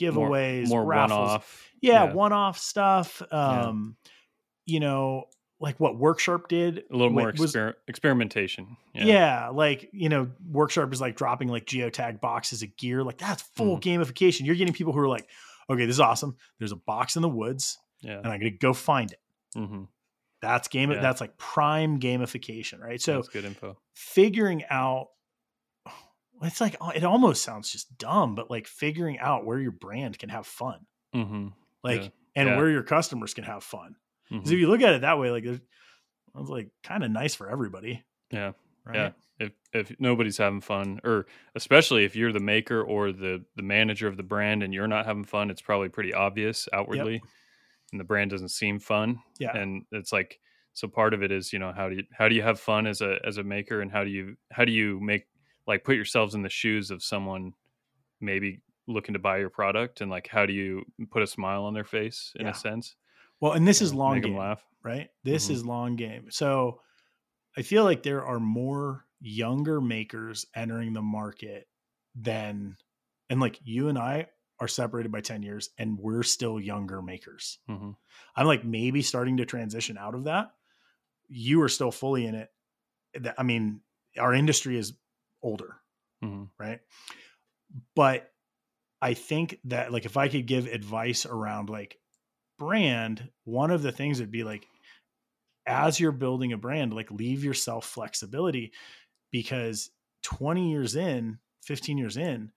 [0.00, 1.70] giveaways more raffles one-off.
[1.80, 2.12] yeah, yeah.
[2.12, 3.96] one-off stuff um
[4.66, 5.24] you know
[5.60, 8.76] like what Work Sharp did a little more was exper- experimentation.
[8.92, 9.48] yeah.
[9.48, 13.02] like you know, Work Sharp is like dropping like geotag boxes of gear.
[13.02, 14.02] Like that's full Mm-hmm.
[14.02, 14.44] gamification.
[14.44, 15.26] You're getting people who are like,
[15.70, 16.36] okay, this is awesome.
[16.58, 18.18] There's a box in the woods, yeah.
[18.18, 19.20] and I'm gonna go find it.
[19.54, 19.84] hmm
[20.42, 20.90] That's game.
[20.90, 21.00] Yeah.
[21.00, 23.00] That's like prime gamification, right?
[23.00, 23.78] So That's good info.
[23.94, 25.08] figuring out.
[26.42, 30.28] It's like it almost sounds just dumb, but like figuring out where your brand can
[30.28, 30.80] have fun,
[31.12, 31.48] hmm
[31.82, 32.08] like, Yeah.
[32.36, 33.94] and where your customers can have fun.
[34.30, 35.60] Because if you look at it that way, like, it's
[36.34, 38.52] like kind of nice for everybody, Yeah.
[38.84, 38.96] Right?
[38.96, 39.10] Yeah.
[39.40, 41.26] If if nobody's having fun, or
[41.56, 45.06] especially if you're the maker or the the manager of the brand and you're not
[45.06, 47.20] having fun, it's probably pretty obvious outwardly,
[47.90, 49.18] and the brand doesn't seem fun.
[49.40, 49.56] Yeah.
[49.56, 50.38] And it's like
[50.72, 52.86] so part of it is you know how do you how do you have fun
[52.86, 55.26] as a as a maker and how do you how do you make
[55.66, 57.52] like put yourselves in the shoes of someone
[58.20, 61.74] maybe looking to buy your product and like how do you put a smile on
[61.74, 62.52] their face in Yeah.
[62.52, 62.96] a sense
[63.40, 64.32] Well, and this is long make game.
[64.32, 65.08] them laugh right?
[65.22, 65.50] This Mhm.
[65.52, 66.30] is long game.
[66.30, 66.82] So
[67.56, 71.68] I feel like there are more younger makers entering the market
[72.14, 72.76] than,
[73.30, 74.28] and like you and I
[74.60, 77.58] are separated by 10 years and we're still younger makers.
[77.66, 77.92] hmm
[78.36, 80.52] I'm like maybe starting to transition out of that.
[81.28, 82.50] You are still fully in it.
[83.38, 83.80] I mean,
[84.18, 84.94] our industry is
[85.42, 85.76] older,
[86.20, 86.80] hmm right?
[87.94, 88.32] But
[89.00, 91.98] I think that like if I could give advice around like
[92.58, 94.66] brand, one of the things would be like
[95.66, 98.72] as you're building a brand, like leave yourself flexibility
[99.32, 99.90] because
[100.22, 102.52] 20 years in, 15 years in,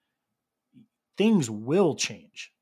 [1.17, 2.53] things will change.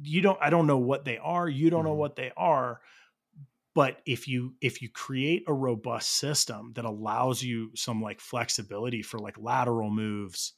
[0.00, 1.94] You don't I don't know what they are, you don't know Mhm.
[1.94, 2.82] what they are,
[3.74, 9.02] but if you if you create a robust system that allows you some like flexibility
[9.02, 10.54] for like lateral moves,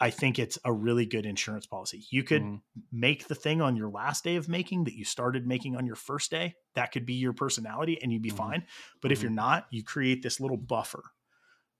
[0.00, 2.06] I think it's a really good insurance policy.
[2.10, 2.62] You could Mhm.
[2.90, 5.96] make the thing on your last day of making that you started making on your
[5.96, 6.54] first day.
[6.74, 8.36] That could be your personality and you'd be Mhm.
[8.36, 8.66] fine.
[9.02, 9.22] But if Mhm.
[9.22, 11.04] you're not, you create this little buffer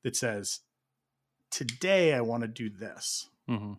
[0.02, 0.60] that says,
[1.50, 3.28] today I want to do this.
[3.48, 3.72] hmm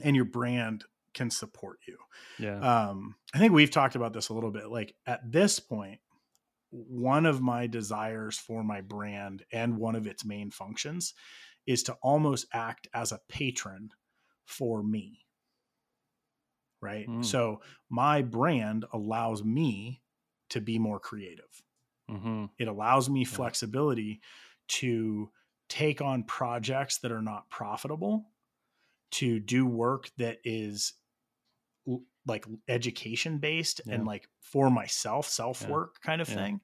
[0.00, 0.84] And your brand
[1.14, 1.98] can support you.
[2.38, 4.68] yeah Um, I think we've talked about this a little bit.
[4.68, 6.00] Like at this point,
[6.70, 11.14] one of my desires for my brand and one of its main functions
[11.66, 13.90] is to almost act as a patron
[14.44, 15.26] for me.
[16.80, 17.08] Right.
[17.08, 17.24] Mm.
[17.24, 20.02] So my brand allows me
[20.50, 21.62] to be more creative.
[22.08, 24.20] hmm It allows me flexibility
[24.68, 25.30] to
[25.68, 28.30] take on projects that are not profitable,
[29.12, 30.94] to do work that is
[31.88, 33.94] l- like education based Yeah.
[33.94, 36.34] and like for myself, self work kind of Yeah.
[36.34, 36.60] thing.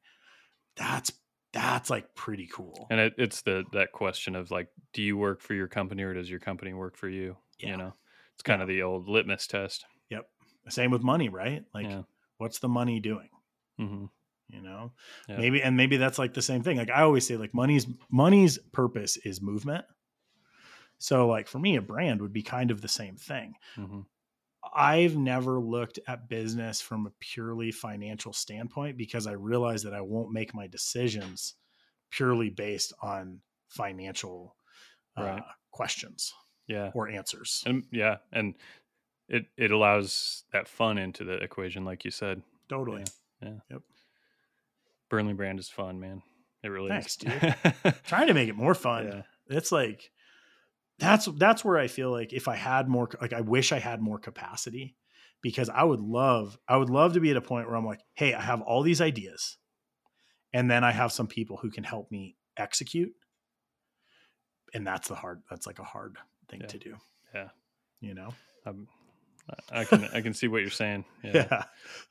[0.77, 1.13] That's
[1.53, 2.87] that's like pretty cool.
[2.91, 6.15] and it, it's the that question of like do you work for your company or
[6.15, 7.71] does your company work for you Yeah.
[7.71, 7.95] you know
[8.35, 8.63] it's kind Yeah.
[8.63, 10.29] of the old litmus test Yep.
[10.69, 11.65] Same with money, right?
[11.75, 12.03] Like yeah
[12.39, 13.29] what's the money doing?
[13.79, 14.07] hmm
[14.49, 14.93] You know?
[15.29, 16.77] Maybe and maybe that's like the same thing.
[16.77, 19.85] Like I always say like money's money's purpose is movement.
[20.99, 23.55] So like for me a brand would be kind of the same thing.
[23.77, 24.03] hmm
[24.75, 30.01] I've never looked at business from a purely financial standpoint because I realize that I
[30.01, 31.55] won't make my decisions
[32.11, 34.55] purely based on financial
[35.17, 35.43] uh, Right.
[35.73, 36.33] questions
[36.69, 37.63] yeah or answers.
[37.67, 38.55] and yeah and
[39.29, 43.03] it it allows that fun into the equation like you said Totally.
[43.43, 43.49] Yeah.
[43.49, 43.55] yeah.
[43.73, 43.83] Yep.
[45.11, 46.23] Burnley brand is fun man
[46.63, 47.17] It really Thanks, is.
[47.17, 47.95] dude.
[48.07, 49.07] Trying to make it more fun.
[49.07, 49.23] yeah.
[49.57, 50.12] It's like
[51.03, 54.01] that's that's where I feel like if I had more like I wish I had
[54.01, 54.97] more capacity
[55.43, 58.01] because I would love I would love to be at a point where I'm like,
[58.15, 59.59] hey, I have all these ideas,
[60.53, 63.13] and then I have some people who can help me execute,
[64.75, 66.17] and that's the hard that's like a hard
[66.49, 66.67] thing Yeah.
[66.69, 66.97] to do.
[67.35, 67.49] Yeah.
[68.01, 68.31] you know.
[68.67, 71.05] I I can I can see what you're saying.
[71.25, 71.63] Yeah, Yeah.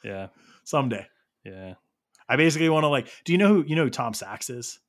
[0.04, 0.28] Yeah.
[0.66, 1.08] someday.
[1.46, 1.76] Yeah.
[2.28, 3.08] I basically want to like.
[3.26, 4.80] Do you know who you know who Tom Sachs is?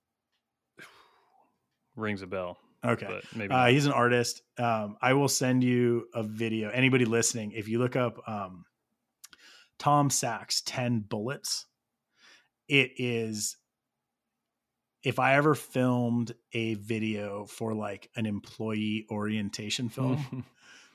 [1.96, 3.20] Rings a bell, Okay.
[3.34, 4.42] maybe Uh, he's an artist.
[4.58, 6.68] Um, I will send you a video.
[6.70, 8.64] Anybody listening, if you look up um,
[9.78, 11.66] Tom Sachs 10 Bullets,
[12.68, 13.56] it is.
[15.04, 20.44] If I ever filmed a video for like an employee orientation film,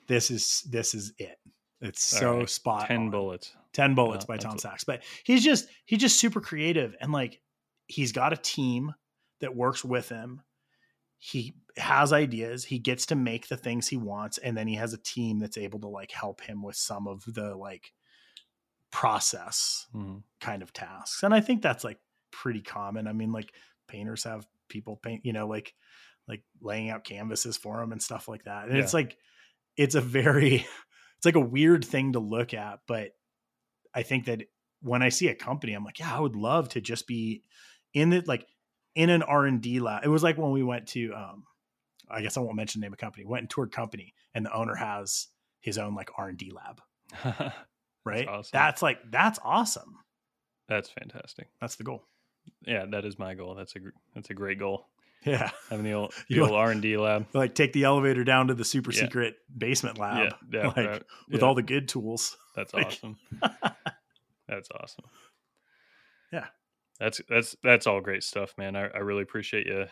[0.08, 1.38] this is this is it.
[1.82, 2.50] It's All so right.
[2.50, 3.10] spot 10 on.
[3.12, 3.54] bullets.
[3.74, 4.84] 10 bullets by Tom Sachs.
[4.84, 7.42] But he's just he's just super creative and like
[7.88, 8.94] he's got a team
[9.42, 10.42] that works with him.
[11.20, 14.94] He has ideas, he gets to make the things he wants and then he has
[14.94, 17.94] a team that's able to like help him with some of the like
[18.92, 20.24] process Mhm.
[20.40, 21.24] kind of tasks.
[21.24, 22.00] And I think that's like
[22.32, 23.08] pretty common.
[23.08, 23.54] I mean like
[23.88, 25.76] painters have people paint, you know, like
[26.28, 28.68] like laying out canvases for them and stuff like that.
[28.70, 29.18] And it's like
[29.78, 30.56] it's a very
[31.18, 33.14] it's like a weird thing to look at, but
[33.94, 34.44] I think that
[34.82, 37.44] when I see a company, I'm like, yeah, I would love to just be
[37.94, 38.48] in it, like
[38.98, 40.04] in an R and D lab.
[40.04, 41.44] It was like when we went to, um,
[42.10, 43.26] I guess I won't mention the name of company.
[43.26, 45.28] Went and toured company, and the owner has
[45.62, 46.82] his own like R and D lab,
[48.06, 48.28] right?
[48.28, 48.50] awesome.
[48.52, 49.96] That's like that's awesome.
[50.68, 51.48] That's fantastic.
[51.62, 52.04] That's the goal.
[52.66, 53.56] Yeah, that is my goal.
[53.56, 53.80] That's a
[54.16, 54.88] that's a great goal.
[55.26, 57.26] Yeah, Having the old the old R and D lab.
[57.34, 59.02] like take the elevator down to the super Yeah.
[59.02, 62.38] secret basement lab Yeah, yeah, like, that- with yeah, all the good tools.
[62.56, 63.18] That's like- awesome.
[64.48, 65.06] That's awesome.
[66.32, 66.46] Yeah.
[67.00, 68.76] That's that's that's all great stuff, man.
[68.76, 69.86] I, I really appreciate you,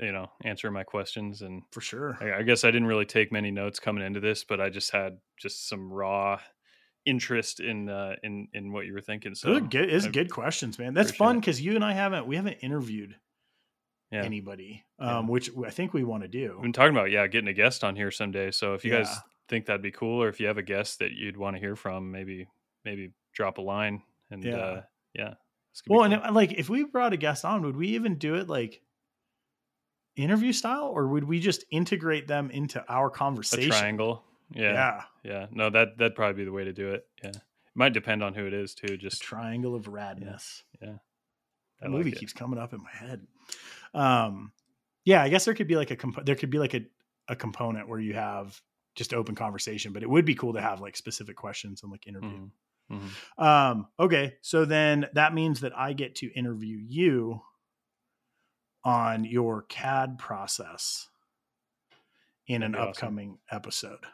[0.00, 1.42] you know, answering my questions.
[1.42, 2.18] And For sure.
[2.20, 4.90] I, I guess I didn't really take many notes coming into this, but I just
[4.92, 6.40] had just some raw
[7.06, 9.34] interest in uh in in what you were thinking.
[9.34, 9.88] So Those good.
[9.90, 10.92] It's I good questions, man.
[10.92, 13.16] That's fun because you and I haven't we haven't interviewed
[14.12, 14.24] Yeah.
[14.24, 15.18] anybody, Yeah.
[15.18, 16.52] um, which I think we want to do.
[16.54, 18.50] We've been talking about yeah, getting a guest on here someday.
[18.50, 19.08] So if you guys
[19.48, 21.76] think that'd be cool, or if you have a guest that you'd want to hear
[21.76, 22.46] from, maybe
[22.84, 24.56] maybe drop a line and Yeah.
[24.56, 24.82] uh
[25.14, 25.34] yeah.
[25.78, 27.88] This could be Well, and it- like if we brought a guest on, would we
[27.88, 28.82] even do it like
[30.16, 33.70] interview style, or would we just integrate them into our a conversation?
[33.70, 34.24] triangle.
[34.50, 34.72] Yeah.
[34.72, 37.06] yeah, Yeah, no, that that'd probably be the way to do it.
[37.22, 37.36] Yeah, it
[37.74, 38.96] might depend on who it is too.
[38.96, 40.62] Just triangle of radness.
[40.80, 40.96] yeah,
[41.80, 43.26] That I movie like keeps coming up in my head.
[43.94, 44.52] Um,
[45.04, 46.80] yeah, I guess there could be like a comp- there could be like a
[47.28, 48.58] a component where you have
[48.94, 52.06] just open conversation, but it would be cool to have like specific questions and like
[52.06, 52.30] interview.
[52.30, 52.50] Mhm,
[52.90, 53.42] mhm.
[53.42, 57.42] Um, okay, so then that means that I get to interview you
[58.84, 61.08] on your CAD process
[62.46, 62.90] in an That'd awesome.
[63.06, 64.04] upcoming episode.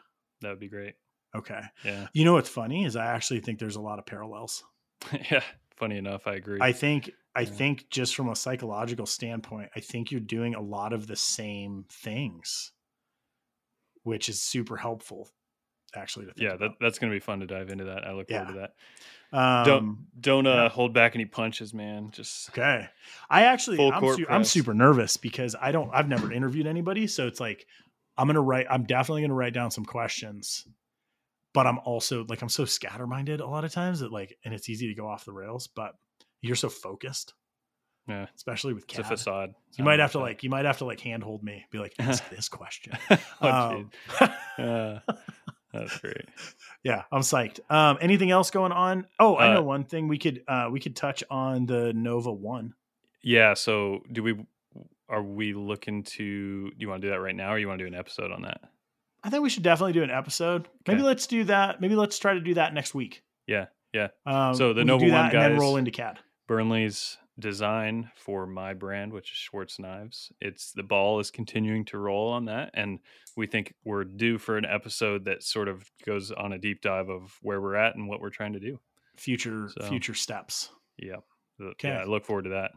[0.41, 0.95] that would be great.
[1.33, 1.61] Okay.
[1.83, 4.63] Yeah, You know what's funny is I actually think there's a lot of parallels.
[5.31, 5.43] yeah.
[5.75, 6.59] Funny enough, I agree.
[6.61, 7.49] I think I Yeah.
[7.51, 11.85] think just from a psychological standpoint, I think you're doing a lot of the same
[11.89, 12.71] things,
[14.03, 15.29] which is super helpful
[15.97, 18.05] actually to yeah, that, that's gonna be fun to dive into that.
[18.05, 19.37] I look forward to that.
[19.37, 20.69] um, don't don't uh, yeah.
[20.69, 22.11] hold back any punches, man.
[22.11, 22.87] Just Okay.
[23.29, 27.27] I actually I'm, su- I'm super nervous because I don't I've never interviewed anybody, so
[27.27, 27.65] it's like
[28.17, 30.67] I'm going to write I'm definitely going to write down some questions.
[31.53, 34.69] But I'm also like I'm so scatterminded a lot of times that like and it's
[34.69, 35.93] easy to go off the rails, but
[36.41, 37.33] you're so focused,
[38.07, 39.07] yeah, especially with it's a CAD.
[39.07, 39.49] facade.
[39.77, 42.29] You might have to like you might have to like handhold me, be like ask
[42.29, 42.97] this question.
[43.41, 43.91] oh, Um.
[44.57, 44.99] Uh,
[45.79, 46.25] that's great.
[46.83, 47.59] yeah, I'm psyched.
[47.69, 49.07] Um anything else going on?
[49.19, 52.31] Oh, I Uh, know one thing we could uh we could touch on the Nova
[52.31, 52.73] 1.
[53.23, 53.53] Yeah.
[53.55, 54.35] So, do we?
[55.09, 56.69] Are we looking to?
[56.69, 58.31] Do you want to do that right now, or you want to do an episode
[58.31, 58.61] on that?
[59.23, 60.67] I think we should definitely do an episode.
[60.87, 61.81] Maybe let's do that.
[61.81, 63.23] Maybe let's try to do that next week.
[63.47, 63.65] Yeah.
[63.93, 64.09] Yeah.
[64.25, 66.19] Um, So the Nova One that and then guys- roll into CAD.
[66.47, 70.31] Burnley's design for my brand, which is Schwartz Knives.
[70.39, 72.99] It's the ball is continuing to roll on that, and
[73.35, 77.09] we think we're due for an episode that sort of goes on a deep dive
[77.09, 78.79] of where we're at and what we're trying to do.
[79.17, 80.69] Future So- future steps.
[80.97, 81.17] Yeah,
[81.61, 81.89] Okay.
[81.89, 82.01] yeah.
[82.01, 82.71] I look forward to that.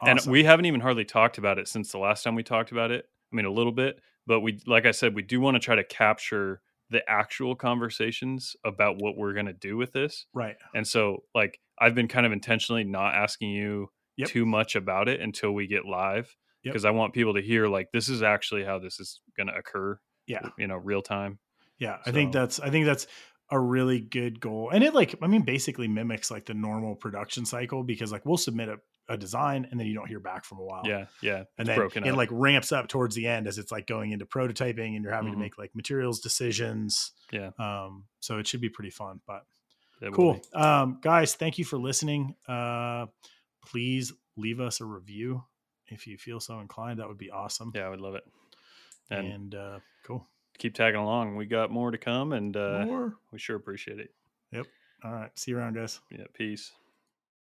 [0.00, 0.18] Awesome.
[0.18, 2.90] And we haven't even hardly talked about it since the last time we talked about
[2.90, 3.06] it.
[3.32, 5.74] I mean, a little bit, but we, like I said, we do want to try
[5.74, 10.26] to capture the actual conversations about what we're going to do with this.
[10.34, 10.56] right.
[10.74, 14.28] And so, like, I've been kind of intentionally not asking you Yep.
[14.28, 16.72] too much about it until we get live Yep.
[16.74, 19.54] because I want people to hear, like, this is actually how this is going to
[19.54, 20.50] occur, Yeah.
[20.58, 21.38] you know, real time.
[21.78, 21.98] Yeah.
[22.04, 23.06] I think that's I think that's
[23.50, 24.70] a really good goal.
[24.72, 28.36] And it like, I mean, basically mimics like the normal production cycle because like we'll
[28.36, 28.76] submit a,
[29.08, 30.82] a design and then you don't hear back from a while.
[30.84, 31.06] Yeah.
[31.20, 31.44] Yeah.
[31.58, 32.16] And then broken it up.
[32.16, 35.30] like ramps up towards the end as it's like going into prototyping and you're having
[35.30, 35.34] Mhm.
[35.36, 37.10] to make like materials decisions.
[37.32, 37.50] Yeah.
[37.58, 39.42] Um, so it should be pretty fun, but
[40.00, 40.40] It cool.
[40.54, 42.36] Um, guys, thank you for listening.
[42.46, 43.06] Uh,
[43.66, 45.44] please leave us a review
[45.88, 47.00] if you feel so inclined.
[47.00, 47.72] That would be awesome.
[47.74, 48.24] Yeah, I would love it.
[49.10, 50.28] And, And, uh, cool.
[50.60, 51.34] Keep tagging along.
[51.36, 53.16] We got more to come and uh, More.
[53.32, 54.12] we sure appreciate it.
[54.52, 54.66] Yep.
[55.02, 55.30] All right.
[55.38, 56.00] See you around, guys.
[56.10, 56.24] Yeah.
[56.34, 56.72] Peace.